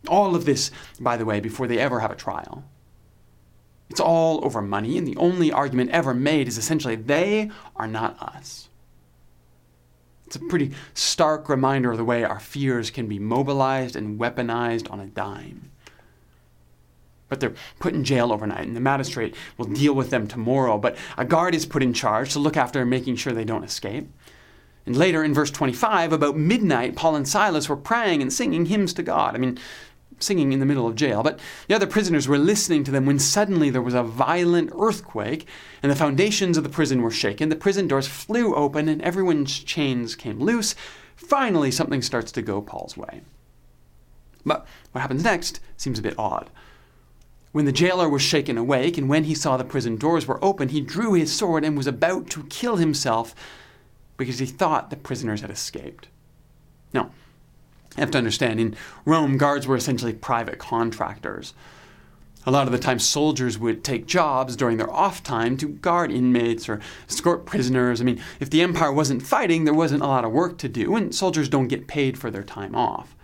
All 0.08 0.34
of 0.34 0.46
this, 0.46 0.72
by 0.98 1.16
the 1.16 1.24
way, 1.24 1.38
before 1.38 1.68
they 1.68 1.78
ever 1.78 2.00
have 2.00 2.10
a 2.10 2.16
trial. 2.16 2.64
It's 3.88 4.00
all 4.00 4.44
over 4.44 4.60
money, 4.60 4.98
and 4.98 5.06
the 5.06 5.16
only 5.16 5.52
argument 5.52 5.92
ever 5.92 6.12
made 6.12 6.48
is 6.48 6.58
essentially 6.58 6.96
they 6.96 7.52
are 7.76 7.86
not 7.86 8.20
us. 8.20 8.66
It's 10.30 10.36
a 10.36 10.48
pretty 10.48 10.70
stark 10.94 11.48
reminder 11.48 11.90
of 11.90 11.98
the 11.98 12.04
way 12.04 12.22
our 12.22 12.38
fears 12.38 12.88
can 12.88 13.08
be 13.08 13.18
mobilized 13.18 13.96
and 13.96 14.16
weaponized 14.16 14.88
on 14.88 15.00
a 15.00 15.06
dime. 15.06 15.72
But 17.28 17.40
they're 17.40 17.54
put 17.80 17.94
in 17.94 18.04
jail 18.04 18.32
overnight, 18.32 18.68
and 18.68 18.76
the 18.76 18.80
magistrate 18.80 19.34
will 19.58 19.66
deal 19.66 19.92
with 19.92 20.10
them 20.10 20.28
tomorrow. 20.28 20.78
But 20.78 20.96
a 21.18 21.24
guard 21.24 21.52
is 21.56 21.66
put 21.66 21.82
in 21.82 21.92
charge 21.92 22.32
to 22.34 22.38
look 22.38 22.56
after 22.56 22.80
and 22.80 22.88
making 22.88 23.16
sure 23.16 23.32
they 23.32 23.44
don't 23.44 23.64
escape. 23.64 24.08
And 24.86 24.96
later 24.96 25.24
in 25.24 25.34
verse 25.34 25.50
25, 25.50 26.12
about 26.12 26.36
midnight, 26.36 26.94
Paul 26.94 27.16
and 27.16 27.26
Silas 27.26 27.68
were 27.68 27.76
praying 27.76 28.22
and 28.22 28.32
singing 28.32 28.66
hymns 28.66 28.92
to 28.94 29.02
God. 29.02 29.34
I 29.34 29.38
mean, 29.38 29.58
singing 30.22 30.52
in 30.52 30.60
the 30.60 30.66
middle 30.66 30.86
of 30.86 30.94
jail, 30.94 31.22
but 31.22 31.40
the 31.68 31.74
other 31.74 31.86
prisoners 31.86 32.28
were 32.28 32.38
listening 32.38 32.84
to 32.84 32.90
them 32.90 33.06
when 33.06 33.18
suddenly 33.18 33.70
there 33.70 33.82
was 33.82 33.94
a 33.94 34.02
violent 34.02 34.70
earthquake 34.78 35.46
and 35.82 35.90
the 35.90 35.96
foundations 35.96 36.56
of 36.56 36.64
the 36.64 36.70
prison 36.70 37.02
were 37.02 37.10
shaken. 37.10 37.48
The 37.48 37.56
prison 37.56 37.88
doors 37.88 38.06
flew 38.06 38.54
open 38.54 38.88
and 38.88 39.02
everyone's 39.02 39.58
chains 39.58 40.14
came 40.14 40.38
loose. 40.38 40.74
Finally, 41.16 41.70
something 41.70 42.02
starts 42.02 42.32
to 42.32 42.42
go 42.42 42.60
Paul's 42.60 42.96
way. 42.96 43.22
But 44.44 44.66
what 44.92 45.00
happens 45.00 45.24
next 45.24 45.60
seems 45.76 45.98
a 45.98 46.02
bit 46.02 46.18
odd. 46.18 46.50
When 47.52 47.64
the 47.64 47.72
jailer 47.72 48.08
was 48.08 48.22
shaken 48.22 48.56
awake, 48.56 48.96
and 48.96 49.08
when 49.08 49.24
he 49.24 49.34
saw 49.34 49.56
the 49.56 49.64
prison 49.64 49.96
doors 49.96 50.26
were 50.26 50.42
open, 50.44 50.68
he 50.68 50.80
drew 50.80 51.14
his 51.14 51.34
sword 51.34 51.64
and 51.64 51.76
was 51.76 51.88
about 51.88 52.30
to 52.30 52.44
kill 52.44 52.76
himself 52.76 53.34
because 54.16 54.38
he 54.38 54.46
thought 54.46 54.90
the 54.90 54.96
prisoners 54.96 55.40
had 55.40 55.50
escaped. 55.50 56.08
Now, 56.92 57.10
you 57.96 58.00
have 58.00 58.10
to 58.12 58.18
understand, 58.18 58.60
in 58.60 58.76
Rome, 59.04 59.36
guards 59.36 59.66
were 59.66 59.76
essentially 59.76 60.12
private 60.12 60.58
contractors. 60.58 61.54
A 62.46 62.50
lot 62.50 62.66
of 62.66 62.72
the 62.72 62.78
time, 62.78 62.98
soldiers 62.98 63.58
would 63.58 63.84
take 63.84 64.06
jobs 64.06 64.56
during 64.56 64.78
their 64.78 64.90
off 64.90 65.22
time 65.22 65.56
to 65.58 65.68
guard 65.68 66.10
inmates 66.10 66.68
or 66.68 66.80
escort 67.08 67.44
prisoners. 67.44 68.00
I 68.00 68.04
mean, 68.04 68.22
if 68.38 68.48
the 68.48 68.62
empire 68.62 68.92
wasn't 68.92 69.22
fighting, 69.22 69.64
there 69.64 69.74
wasn't 69.74 70.02
a 70.02 70.06
lot 70.06 70.24
of 70.24 70.32
work 70.32 70.56
to 70.58 70.68
do, 70.68 70.96
and 70.96 71.14
soldiers 71.14 71.50
don't 71.50 71.68
get 71.68 71.86
paid 71.86 72.16
for 72.16 72.30
their 72.30 72.42
time 72.42 72.74
off. 72.74 73.14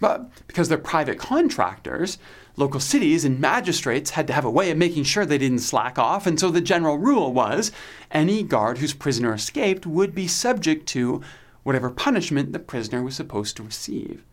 But 0.00 0.30
because 0.46 0.68
they're 0.68 0.78
private 0.78 1.18
contractors, 1.18 2.18
local 2.56 2.80
cities 2.80 3.24
and 3.24 3.38
magistrates 3.38 4.10
had 4.10 4.26
to 4.28 4.32
have 4.32 4.44
a 4.44 4.50
way 4.50 4.70
of 4.70 4.78
making 4.78 5.04
sure 5.04 5.26
they 5.26 5.38
didn't 5.38 5.60
slack 5.60 5.98
off, 5.98 6.26
and 6.26 6.40
so 6.40 6.50
the 6.50 6.60
general 6.60 6.96
rule 6.96 7.32
was 7.32 7.70
any 8.10 8.42
guard 8.42 8.78
whose 8.78 8.94
prisoner 8.94 9.34
escaped 9.34 9.86
would 9.86 10.14
be 10.14 10.26
subject 10.26 10.86
to 10.88 11.22
whatever 11.62 11.90
punishment 11.90 12.52
the 12.52 12.58
prisoner 12.58 13.02
was 13.02 13.14
supposed 13.14 13.56
to 13.56 13.62
receive. 13.62 14.24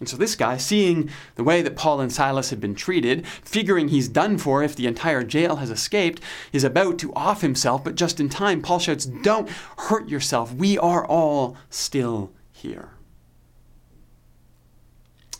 And 0.00 0.08
so 0.08 0.16
this 0.16 0.36
guy, 0.36 0.56
seeing 0.58 1.10
the 1.34 1.42
way 1.42 1.60
that 1.60 1.76
Paul 1.76 2.00
and 2.00 2.12
Silas 2.12 2.50
had 2.50 2.60
been 2.60 2.76
treated, 2.76 3.26
figuring 3.26 3.88
he's 3.88 4.08
done 4.08 4.38
for 4.38 4.62
if 4.62 4.76
the 4.76 4.86
entire 4.86 5.24
jail 5.24 5.56
has 5.56 5.70
escaped, 5.70 6.22
is 6.52 6.62
about 6.62 6.98
to 7.00 7.12
off 7.14 7.40
himself, 7.40 7.82
but 7.82 7.96
just 7.96 8.20
in 8.20 8.28
time, 8.28 8.62
Paul 8.62 8.78
shouts, 8.78 9.06
Don't 9.06 9.48
hurt 9.76 10.08
yourself. 10.08 10.54
We 10.54 10.78
are 10.78 11.04
all 11.04 11.56
still 11.68 12.30
here. 12.52 12.90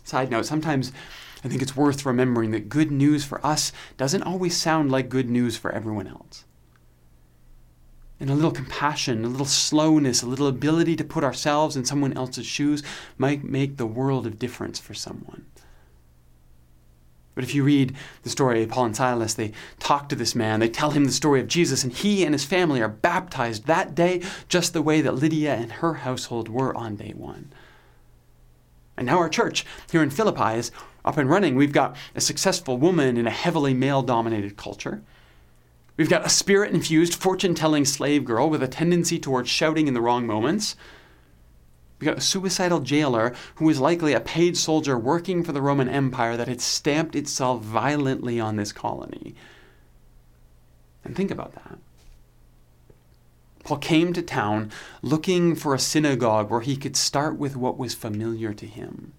Side 0.03 0.29
note, 0.29 0.45
sometimes 0.45 0.91
I 1.43 1.47
think 1.47 1.61
it's 1.61 1.77
worth 1.77 2.05
remembering 2.05 2.51
that 2.51 2.67
good 2.67 2.91
news 2.91 3.23
for 3.23 3.45
us 3.45 3.71
doesn't 3.95 4.23
always 4.23 4.57
sound 4.57 4.91
like 4.91 5.07
good 5.07 5.29
news 5.29 5.55
for 5.55 5.71
everyone 5.71 6.07
else 6.07 6.43
and 8.19 8.29
a 8.29 8.35
little 8.35 8.51
compassion, 8.51 9.23
a 9.23 9.29
little 9.29 9.45
slowness, 9.45 10.21
a 10.21 10.27
little 10.27 10.47
ability 10.47 10.95
to 10.97 11.03
put 11.03 11.23
ourselves 11.23 11.75
in 11.75 11.85
someone 11.85 12.13
else's 12.13 12.45
shoes 12.45 12.83
might 13.17 13.43
make 13.43 13.77
the 13.77 13.85
world 13.85 14.27
of 14.27 14.39
difference 14.39 14.79
for 14.79 14.93
someone. 14.93 15.45
But 17.35 17.45
if 17.45 17.55
you 17.55 17.63
read 17.63 17.95
the 18.23 18.29
story 18.29 18.63
of 18.63 18.69
Paul 18.69 18.85
and 18.85 18.95
Silas, 18.95 19.33
they 19.33 19.53
talk 19.79 20.09
to 20.09 20.15
this 20.15 20.35
man, 20.35 20.59
they 20.59 20.67
tell 20.67 20.91
him 20.91 21.05
the 21.05 21.11
story 21.11 21.39
of 21.39 21.47
Jesus, 21.47 21.85
and 21.85 21.93
he 21.93 22.25
and 22.25 22.33
his 22.33 22.43
family 22.43 22.81
are 22.81 22.89
baptized 22.89 23.65
that 23.65 23.95
day, 23.95 24.21
just 24.49 24.73
the 24.73 24.81
way 24.81 24.99
that 24.99 25.15
Lydia 25.15 25.55
and 25.55 25.71
her 25.71 25.93
household 25.93 26.49
were 26.49 26.75
on 26.75 26.97
day 26.97 27.13
one. 27.15 27.53
And 28.97 29.05
now 29.05 29.19
our 29.19 29.29
church 29.29 29.65
here 29.89 30.03
in 30.03 30.09
Philippi 30.09 30.57
is 30.57 30.73
up 31.05 31.17
and 31.17 31.29
running. 31.29 31.55
We've 31.55 31.71
got 31.71 31.95
a 32.13 32.19
successful 32.19 32.77
woman 32.77 33.15
in 33.15 33.25
a 33.25 33.31
heavily 33.31 33.73
male 33.73 34.01
dominated 34.01 34.57
culture. 34.57 35.01
We've 35.99 36.09
got 36.09 36.25
a 36.25 36.29
spirit 36.29 36.71
infused, 36.71 37.13
fortune 37.13 37.53
telling 37.53 37.83
slave 37.83 38.23
girl 38.23 38.49
with 38.49 38.63
a 38.63 38.69
tendency 38.69 39.19
towards 39.19 39.49
shouting 39.49 39.85
in 39.89 39.93
the 39.93 39.99
wrong 39.99 40.25
moments. 40.25 40.77
We've 41.99 42.07
got 42.07 42.17
a 42.17 42.21
suicidal 42.21 42.79
jailer 42.79 43.35
who 43.55 43.65
was 43.65 43.81
likely 43.81 44.13
a 44.13 44.21
paid 44.21 44.55
soldier 44.55 44.97
working 44.97 45.43
for 45.43 45.51
the 45.51 45.61
Roman 45.61 45.89
Empire 45.89 46.37
that 46.37 46.47
had 46.47 46.61
stamped 46.61 47.17
itself 47.17 47.63
violently 47.63 48.39
on 48.39 48.55
this 48.55 48.71
colony. 48.71 49.35
And 51.03 51.17
think 51.17 51.31
about 51.31 51.53
that. 51.55 51.79
Paul 53.65 53.79
came 53.79 54.13
to 54.13 54.21
town 54.21 54.71
looking 55.01 55.53
for 55.53 55.75
a 55.75 55.79
synagogue 55.79 56.49
where 56.49 56.61
he 56.61 56.77
could 56.77 56.95
start 56.95 57.35
with 57.35 57.57
what 57.57 57.77
was 57.77 57.93
familiar 57.93 58.53
to 58.53 58.65
him. 58.65 59.11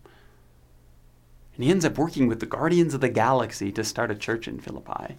And 1.57 1.65
he 1.65 1.71
ends 1.71 1.85
up 1.85 1.99
working 1.99 2.27
with 2.27 2.41
the 2.41 2.47
Guardians 2.47 2.95
of 2.95 3.03
the 3.03 3.11
Galaxy 3.11 3.71
to 3.71 3.85
start 3.85 4.11
a 4.11 4.15
church 4.15 4.49
in 4.49 4.61
Philippi. 4.61 5.17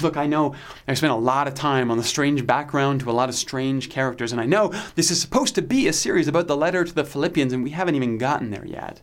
Look, 0.00 0.16
I 0.16 0.26
know 0.26 0.54
I 0.86 0.94
spent 0.94 1.12
a 1.12 1.16
lot 1.16 1.48
of 1.48 1.54
time 1.54 1.90
on 1.90 1.98
the 1.98 2.04
strange 2.04 2.46
background 2.46 3.00
to 3.00 3.10
a 3.10 3.12
lot 3.12 3.28
of 3.28 3.34
strange 3.34 3.90
characters, 3.90 4.32
and 4.32 4.40
I 4.40 4.46
know 4.46 4.72
this 4.94 5.10
is 5.10 5.20
supposed 5.20 5.54
to 5.56 5.62
be 5.62 5.88
a 5.88 5.92
series 5.92 6.28
about 6.28 6.46
the 6.46 6.56
letter 6.56 6.84
to 6.84 6.94
the 6.94 7.04
Philippians, 7.04 7.52
and 7.52 7.62
we 7.62 7.70
haven't 7.70 7.96
even 7.96 8.18
gotten 8.18 8.50
there 8.50 8.66
yet. 8.66 9.00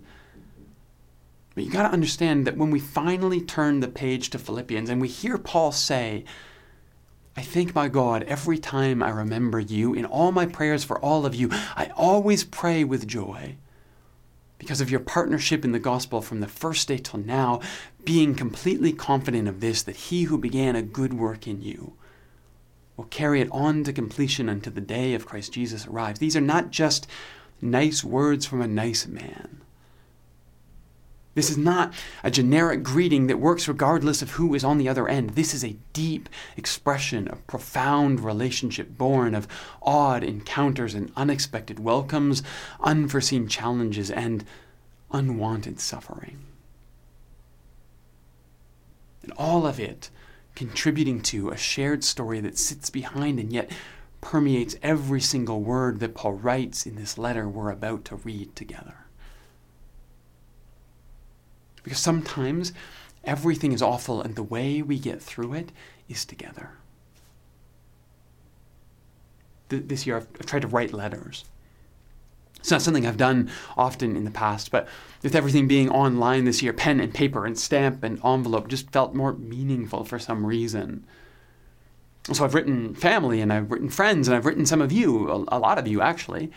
But 1.56 1.66
you 1.66 1.72
got 1.72 1.84
to 1.84 1.94
understand 1.94 2.48
that 2.48 2.56
when 2.58 2.72
we 2.72 2.80
finally 2.80 3.42
turn 3.42 3.82
the 3.82 3.90
page 3.90 4.30
to 4.30 4.40
Philippians 4.40 4.90
and 4.90 5.02
we 5.02 5.10
hear 5.10 5.38
Paul 5.38 5.74
say, 5.74 6.24
I 7.36 7.42
thank 7.42 7.76
my 7.76 7.88
God 7.88 8.24
every 8.24 8.58
time 8.58 9.04
I 9.04 9.10
remember 9.10 9.60
you. 9.60 9.94
In 9.94 10.06
all 10.06 10.32
my 10.32 10.46
prayers 10.46 10.84
for 10.84 11.00
all 11.00 11.26
of 11.26 11.36
you, 11.36 11.50
I 11.76 11.92
always 11.96 12.44
pray 12.44 12.84
with 12.84 13.08
joy 13.08 13.58
because 14.58 14.82
of 14.82 14.92
your 14.92 15.00
partnership 15.00 15.64
in 15.64 15.72
the 15.72 15.80
gospel 15.80 16.22
from 16.22 16.42
the 16.42 16.48
first 16.48 16.88
day 16.88 16.98
till 16.98 17.20
now, 17.20 17.62
being 18.06 18.36
completely 18.36 18.94
confident 18.94 19.48
of 19.48 19.60
this, 19.60 19.84
that 19.84 19.96
he 19.96 20.24
who 20.24 20.38
began 20.38 20.76
a 20.76 20.82
good 20.82 21.14
work 21.14 21.48
in 21.48 21.62
you 21.62 21.94
will 22.98 23.06
carry 23.06 23.40
it 23.40 23.50
on 23.52 23.84
to 23.86 23.94
completion 23.94 24.50
until 24.50 24.74
the 24.74 24.82
day 24.82 25.14
of 25.14 25.26
Christ 25.26 25.54
Jesus 25.54 25.88
arrives. 25.88 26.20
These 26.20 26.36
are 26.36 26.42
not 26.42 26.72
just 26.72 27.08
nice 27.62 28.04
words 28.04 28.46
from 28.46 28.62
a 28.62 28.68
nice 28.68 29.08
man. 29.08 29.62
This 31.36 31.50
is 31.50 31.58
not 31.58 31.94
a 32.22 32.32
generic 32.32 32.84
greeting 32.84 33.28
that 33.28 33.40
works 33.40 33.68
regardless 33.70 34.22
of 34.22 34.32
who 34.32 34.54
is 34.54 34.66
on 34.66 34.78
the 34.78 34.90
other 34.90 35.08
end. 35.08 35.32
This 35.32 35.54
is 35.54 35.64
a 35.64 35.78
deep 35.94 36.28
expression 36.58 37.30
of 37.30 37.48
profound 37.48 38.20
relationship 38.20 38.98
born 38.98 39.34
of 39.34 39.48
odd 39.82 40.22
encounters 40.22 40.94
and 40.94 41.12
unexpected 41.16 41.80
welcomes, 41.80 42.44
unforeseen 42.82 43.48
challenges, 43.48 44.12
and 44.12 44.44
unwanted 45.12 45.80
suffering. 45.80 46.49
And 49.24 49.32
all 49.38 49.66
of 49.66 49.80
it 49.80 50.10
contributing 50.56 51.22
to 51.22 51.50
a 51.50 51.58
shared 51.58 52.04
story 52.04 52.40
that 52.42 52.58
sits 52.58 52.90
behind 52.90 53.40
and 53.40 53.54
yet 53.54 53.72
permeates 54.22 54.76
every 54.82 55.22
single 55.22 55.62
word 55.62 56.00
that 56.00 56.16
Paul 56.16 56.34
writes 56.34 56.86
in 56.86 56.96
this 56.96 57.18
letter 57.18 57.48
we're 57.48 57.72
about 57.72 58.06
to 58.06 58.18
read 58.18 58.56
together. 58.56 59.06
Because 61.84 62.00
sometimes 62.00 62.74
everything 63.24 63.72
is 63.72 63.82
awful, 63.82 64.22
and 64.22 64.36
the 64.36 64.44
way 64.44 64.82
we 64.82 65.00
get 65.00 65.22
through 65.22 65.54
it 65.54 65.72
is 66.10 66.26
together. 66.26 66.72
Th- 69.70 69.84
this 69.86 70.06
year, 70.06 70.18
I've 70.18 70.46
tried 70.46 70.64
to 70.64 70.68
write 70.68 70.94
letters. 70.94 71.46
It's 72.60 72.72
not 72.72 72.82
something 72.82 73.08
I've 73.08 73.18
done 73.18 73.50
often 73.78 74.16
in 74.16 74.26
the 74.26 74.32
past, 74.32 74.70
but 74.70 74.88
with 75.24 75.36
everything 75.36 75.68
being 75.68 75.90
online 75.90 76.44
this 76.46 76.62
year, 76.62 76.74
pen 76.74 77.00
and 77.00 77.14
paper 77.14 77.46
and 77.46 77.58
stamp 77.58 78.04
and 78.04 78.20
envelope 78.24 78.68
just 78.68 78.92
felt 78.92 79.14
more 79.14 79.34
meaningful 79.34 80.04
for 80.04 80.20
some 80.20 80.46
reason. 80.46 81.06
So 82.32 82.44
I've 82.44 82.54
written 82.54 82.94
family 82.96 83.42
and 83.42 83.52
I've 83.52 83.72
written 83.72 83.90
friends 83.90 84.28
and 84.28 84.36
I've 84.36 84.46
written 84.46 84.66
some 84.66 84.82
of 84.82 84.92
you, 84.92 85.32
a, 85.32 85.58
lot 85.58 85.80
of 85.80 85.88
you 85.88 86.02
actually. 86.02 86.52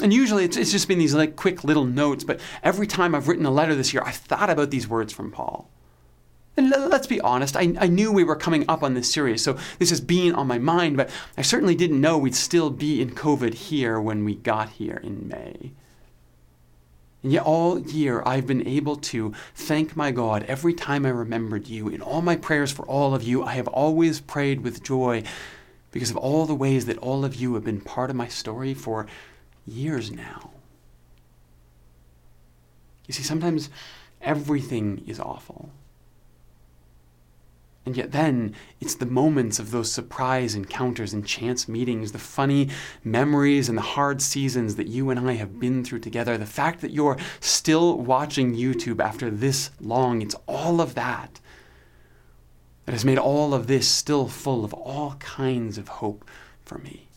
And 0.00 0.12
usually 0.12 0.44
it's, 0.44 0.56
it's 0.56 0.72
just 0.72 0.88
been 0.88 0.98
these 0.98 1.14
like 1.14 1.36
quick 1.36 1.62
little 1.64 1.84
notes, 1.84 2.24
but 2.24 2.40
every 2.62 2.86
time 2.86 3.14
I've 3.14 3.28
written 3.28 3.46
a 3.46 3.50
letter 3.50 3.74
this 3.74 3.92
year, 3.92 4.02
I've 4.04 4.16
thought 4.16 4.50
about 4.50 4.70
these 4.70 4.88
words 4.88 5.12
from 5.12 5.30
Paul. 5.30 5.68
And 6.60 6.68
let's 6.90 7.06
be 7.06 7.22
honest, 7.22 7.56
I, 7.56 7.74
I 7.80 7.86
knew 7.86 8.12
we 8.12 8.22
were 8.22 8.36
coming 8.36 8.66
up 8.68 8.82
on 8.82 8.92
this 8.92 9.10
series, 9.10 9.42
so 9.42 9.56
this 9.78 9.88
has 9.88 10.02
been 10.02 10.34
on 10.34 10.46
my 10.46 10.58
mind, 10.58 10.98
but 10.98 11.08
I 11.38 11.40
certainly 11.40 11.74
didn't 11.74 12.02
know 12.02 12.18
we'd 12.18 12.34
still 12.34 12.68
be 12.68 13.00
in 13.00 13.12
COVID 13.12 13.54
here 13.54 13.98
when 13.98 14.26
we 14.26 14.34
got 14.34 14.68
here 14.68 15.00
in 15.02 15.26
May. 15.26 15.72
And 17.22 17.32
yet, 17.32 17.44
all 17.44 17.80
year, 17.80 18.22
I've 18.26 18.46
been 18.46 18.68
able 18.68 18.96
to 18.96 19.32
thank 19.54 19.96
my 19.96 20.10
God 20.10 20.42
every 20.48 20.74
time 20.74 21.06
I 21.06 21.08
remembered 21.08 21.66
you. 21.66 21.88
In 21.88 22.02
all 22.02 22.20
my 22.20 22.36
prayers 22.36 22.70
for 22.70 22.84
all 22.84 23.14
of 23.14 23.22
you, 23.22 23.42
I 23.42 23.54
have 23.54 23.68
always 23.68 24.20
prayed 24.20 24.60
with 24.60 24.82
joy 24.82 25.22
because 25.92 26.10
of 26.10 26.18
all 26.18 26.44
the 26.44 26.54
ways 26.54 26.84
that 26.84 26.98
all 26.98 27.24
of 27.24 27.34
you 27.34 27.54
have 27.54 27.64
been 27.64 27.80
part 27.80 28.10
of 28.10 28.16
my 28.16 28.28
story 28.28 28.74
for 28.74 29.06
years 29.66 30.12
now. 30.12 30.50
You 33.06 33.14
see, 33.14 33.22
sometimes 33.22 33.70
everything 34.20 35.02
is 35.06 35.18
awful. 35.18 35.70
And 37.86 37.96
yet, 37.96 38.12
then, 38.12 38.54
it's 38.78 38.94
the 38.94 39.06
moments 39.06 39.58
of 39.58 39.70
those 39.70 39.90
surprise 39.90 40.54
encounters 40.54 41.14
and 41.14 41.26
chance 41.26 41.66
meetings, 41.66 42.12
the 42.12 42.18
funny 42.18 42.68
memories 43.02 43.70
and 43.70 43.78
the 43.78 43.82
hard 43.82 44.20
seasons 44.20 44.76
that 44.76 44.86
you 44.86 45.08
and 45.08 45.18
I 45.18 45.32
have 45.34 45.58
been 45.58 45.82
through 45.82 46.00
together, 46.00 46.36
the 46.36 46.44
fact 46.44 46.82
that 46.82 46.90
you're 46.90 47.16
still 47.40 47.96
watching 47.96 48.54
YouTube 48.54 49.02
after 49.02 49.30
this 49.30 49.70
long, 49.80 50.20
it's 50.20 50.36
all 50.46 50.80
of 50.82 50.94
that 50.94 51.40
that 52.84 52.92
has 52.92 53.04
made 53.04 53.18
all 53.18 53.54
of 53.54 53.66
this 53.66 53.88
still 53.88 54.28
full 54.28 54.64
of 54.64 54.74
all 54.74 55.14
kinds 55.14 55.78
of 55.78 55.88
hope 55.88 56.24
for 56.62 56.78
me. 56.78 57.08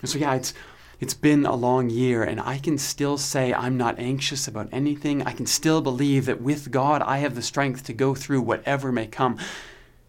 And 0.00 0.08
so, 0.08 0.18
yeah, 0.18 0.34
it's 0.34 0.54
it's 1.00 1.14
been 1.14 1.46
a 1.46 1.56
long 1.56 1.88
year, 1.88 2.22
and 2.22 2.38
I 2.38 2.58
can 2.58 2.76
still 2.76 3.16
say 3.16 3.54
I'm 3.54 3.78
not 3.78 3.98
anxious 3.98 4.46
about 4.46 4.68
anything. 4.70 5.22
I 5.22 5.32
can 5.32 5.46
still 5.46 5.80
believe 5.80 6.26
that 6.26 6.42
with 6.42 6.70
God, 6.70 7.00
I 7.00 7.18
have 7.18 7.34
the 7.34 7.42
strength 7.42 7.84
to 7.84 7.94
go 7.94 8.14
through 8.14 8.42
whatever 8.42 8.92
may 8.92 9.06
come. 9.06 9.38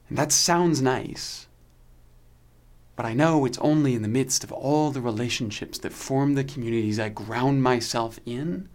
And 0.10 0.18
that 0.18 0.34
sounds 0.34 0.82
nice. 0.82 1.48
But 2.98 3.06
I 3.06 3.14
know 3.14 3.46
it's 3.46 3.58
only 3.60 3.96
in 3.96 4.02
the 4.02 4.10
midst 4.10 4.44
of 4.44 4.52
all 4.52 4.92
the 4.92 5.00
relationships 5.00 5.78
that 5.80 5.94
form 5.94 6.36
the 6.36 6.44
communities 6.44 7.00
I 7.00 7.08
ground 7.08 7.64
myself 7.64 8.20
in 8.26 8.68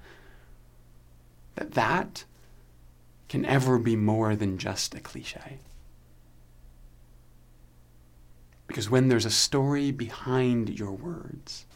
that 1.54 1.72
that 1.72 2.24
can 3.28 3.44
ever 3.44 3.78
be 3.78 3.94
more 3.94 4.34
than 4.34 4.56
just 4.56 4.94
a 4.94 5.00
cliche. 5.00 5.58
Because 8.66 8.88
when 8.88 9.08
there's 9.08 9.26
a 9.26 9.30
story 9.30 9.90
behind 9.90 10.78
your 10.78 10.92
words, 10.92 11.66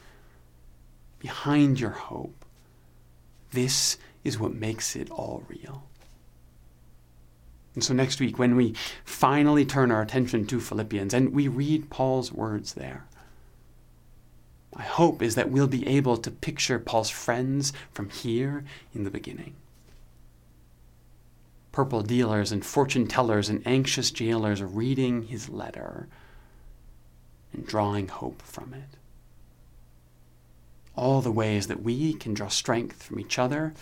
behind 1.20 1.78
your 1.78 1.90
hope. 1.90 2.44
This 3.52 3.98
is 4.24 4.38
what 4.38 4.54
makes 4.54 4.96
it 4.96 5.10
all 5.10 5.44
real. 5.46 5.84
And 7.74 7.84
so 7.84 7.94
next 7.94 8.18
week, 8.18 8.38
when 8.38 8.56
we 8.56 8.74
finally 9.04 9.64
turn 9.64 9.92
our 9.92 10.02
attention 10.02 10.46
to 10.46 10.60
Philippians 10.60 11.14
and 11.14 11.32
we 11.32 11.46
read 11.46 11.90
Paul's 11.90 12.32
words 12.32 12.74
there, 12.74 13.04
my 14.74 14.82
hope 14.82 15.22
is 15.22 15.34
that 15.34 15.50
we'll 15.50 15.68
be 15.68 15.86
able 15.86 16.16
to 16.16 16.30
picture 16.30 16.78
Paul's 16.78 17.10
friends 17.10 17.72
from 17.92 18.08
here 18.08 18.64
in 18.94 19.04
the 19.04 19.10
beginning. 19.10 19.54
Purple 21.72 22.02
dealers 22.02 22.50
and 22.50 22.64
fortune 22.64 23.06
tellers 23.06 23.48
and 23.48 23.62
anxious 23.66 24.10
jailers 24.10 24.62
reading 24.62 25.24
his 25.24 25.48
letter 25.48 26.08
and 27.52 27.66
drawing 27.66 28.08
hope 28.08 28.42
from 28.42 28.74
it 28.74 28.99
all 31.00 31.22
the 31.22 31.32
ways 31.32 31.66
that 31.66 31.82
we 31.82 32.12
can 32.12 32.34
draw 32.34 32.48
strength 32.48 33.02
from 33.02 33.18
each 33.18 33.38
other, 33.38 33.72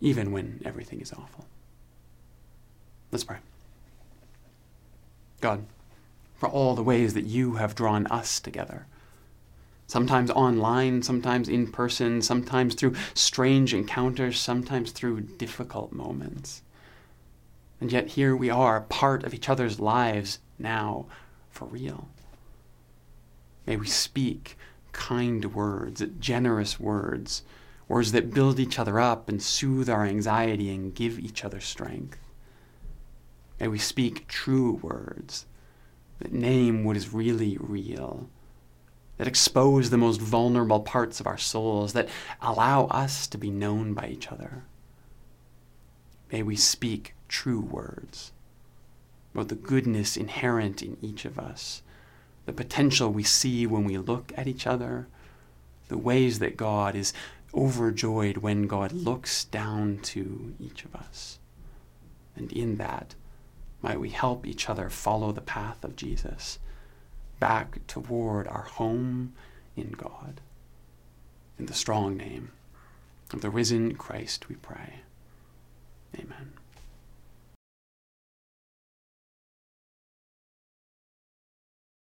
even 0.00 0.32
when 0.32 0.62
everything 0.64 1.00
is 1.00 1.12
awful. 1.12 1.44
Let's 3.12 3.24
pray. 3.24 3.36
God, 5.42 5.66
for 6.36 6.48
all 6.48 6.74
the 6.74 6.82
ways 6.82 7.12
that 7.12 7.26
you 7.26 7.56
have 7.56 7.74
drawn 7.74 8.06
us 8.06 8.40
together, 8.40 8.86
sometimes 9.86 10.30
online, 10.30 11.02
sometimes 11.02 11.50
in 11.50 11.70
person, 11.70 12.22
sometimes 12.22 12.74
through 12.74 12.94
strange 13.12 13.74
encounters, 13.74 14.40
sometimes 14.40 14.90
through 14.90 15.20
difficult 15.20 15.92
moments. 15.92 16.62
And 17.78 17.92
yet 17.92 18.08
here 18.08 18.34
we 18.34 18.48
are, 18.48 18.80
part 18.80 19.22
of 19.22 19.34
each 19.34 19.50
other's 19.50 19.78
lives 19.78 20.38
now, 20.58 21.04
for 21.50 21.66
real. 21.66 22.08
May 23.66 23.76
we 23.76 23.86
speak 23.86 24.56
kind 24.94 25.54
words, 25.54 26.02
generous 26.18 26.80
words, 26.80 27.42
words 27.86 28.12
that 28.12 28.32
build 28.32 28.58
each 28.58 28.78
other 28.78 28.98
up 28.98 29.28
and 29.28 29.42
soothe 29.42 29.90
our 29.90 30.06
anxiety 30.06 30.74
and 30.74 30.94
give 30.94 31.18
each 31.18 31.44
other 31.44 31.60
strength. 31.60 32.18
May 33.60 33.68
we 33.68 33.78
speak 33.78 34.26
true 34.26 34.78
words 34.82 35.44
that 36.20 36.32
name 36.32 36.84
what 36.84 36.96
is 36.96 37.12
really 37.12 37.58
real, 37.60 38.30
that 39.18 39.28
expose 39.28 39.90
the 39.90 39.98
most 39.98 40.20
vulnerable 40.20 40.80
parts 40.80 41.20
of 41.20 41.26
our 41.26 41.38
souls, 41.38 41.92
that 41.92 42.08
allow 42.40 42.86
us 42.86 43.26
to 43.26 43.36
be 43.36 43.50
known 43.50 43.92
by 43.92 44.06
each 44.06 44.32
other. 44.32 44.64
May 46.32 46.42
we 46.42 46.56
speak 46.56 47.14
true 47.28 47.60
words 47.60 48.32
about 49.34 49.48
the 49.48 49.54
goodness 49.54 50.16
inherent 50.16 50.82
in 50.82 50.96
each 51.02 51.24
of 51.24 51.38
us 51.38 51.82
the 52.46 52.52
potential 52.52 53.10
we 53.10 53.22
see 53.22 53.66
when 53.66 53.84
we 53.84 53.98
look 53.98 54.32
at 54.36 54.46
each 54.46 54.66
other, 54.66 55.06
the 55.88 55.98
ways 55.98 56.38
that 56.38 56.56
God 56.56 56.94
is 56.94 57.12
overjoyed 57.54 58.38
when 58.38 58.66
God 58.66 58.92
looks 58.92 59.44
down 59.44 59.98
to 60.02 60.54
each 60.58 60.84
of 60.84 60.94
us. 60.94 61.38
And 62.36 62.52
in 62.52 62.76
that, 62.76 63.14
might 63.80 64.00
we 64.00 64.10
help 64.10 64.46
each 64.46 64.68
other 64.68 64.88
follow 64.88 65.30
the 65.30 65.40
path 65.40 65.84
of 65.84 65.94
Jesus 65.94 66.58
back 67.38 67.86
toward 67.86 68.48
our 68.48 68.62
home 68.62 69.34
in 69.76 69.90
God. 69.92 70.40
In 71.58 71.66
the 71.66 71.74
strong 71.74 72.16
name 72.16 72.50
of 73.32 73.40
the 73.40 73.50
risen 73.50 73.94
Christ, 73.94 74.48
we 74.48 74.56
pray. 74.56 75.00
Amen. 76.18 76.53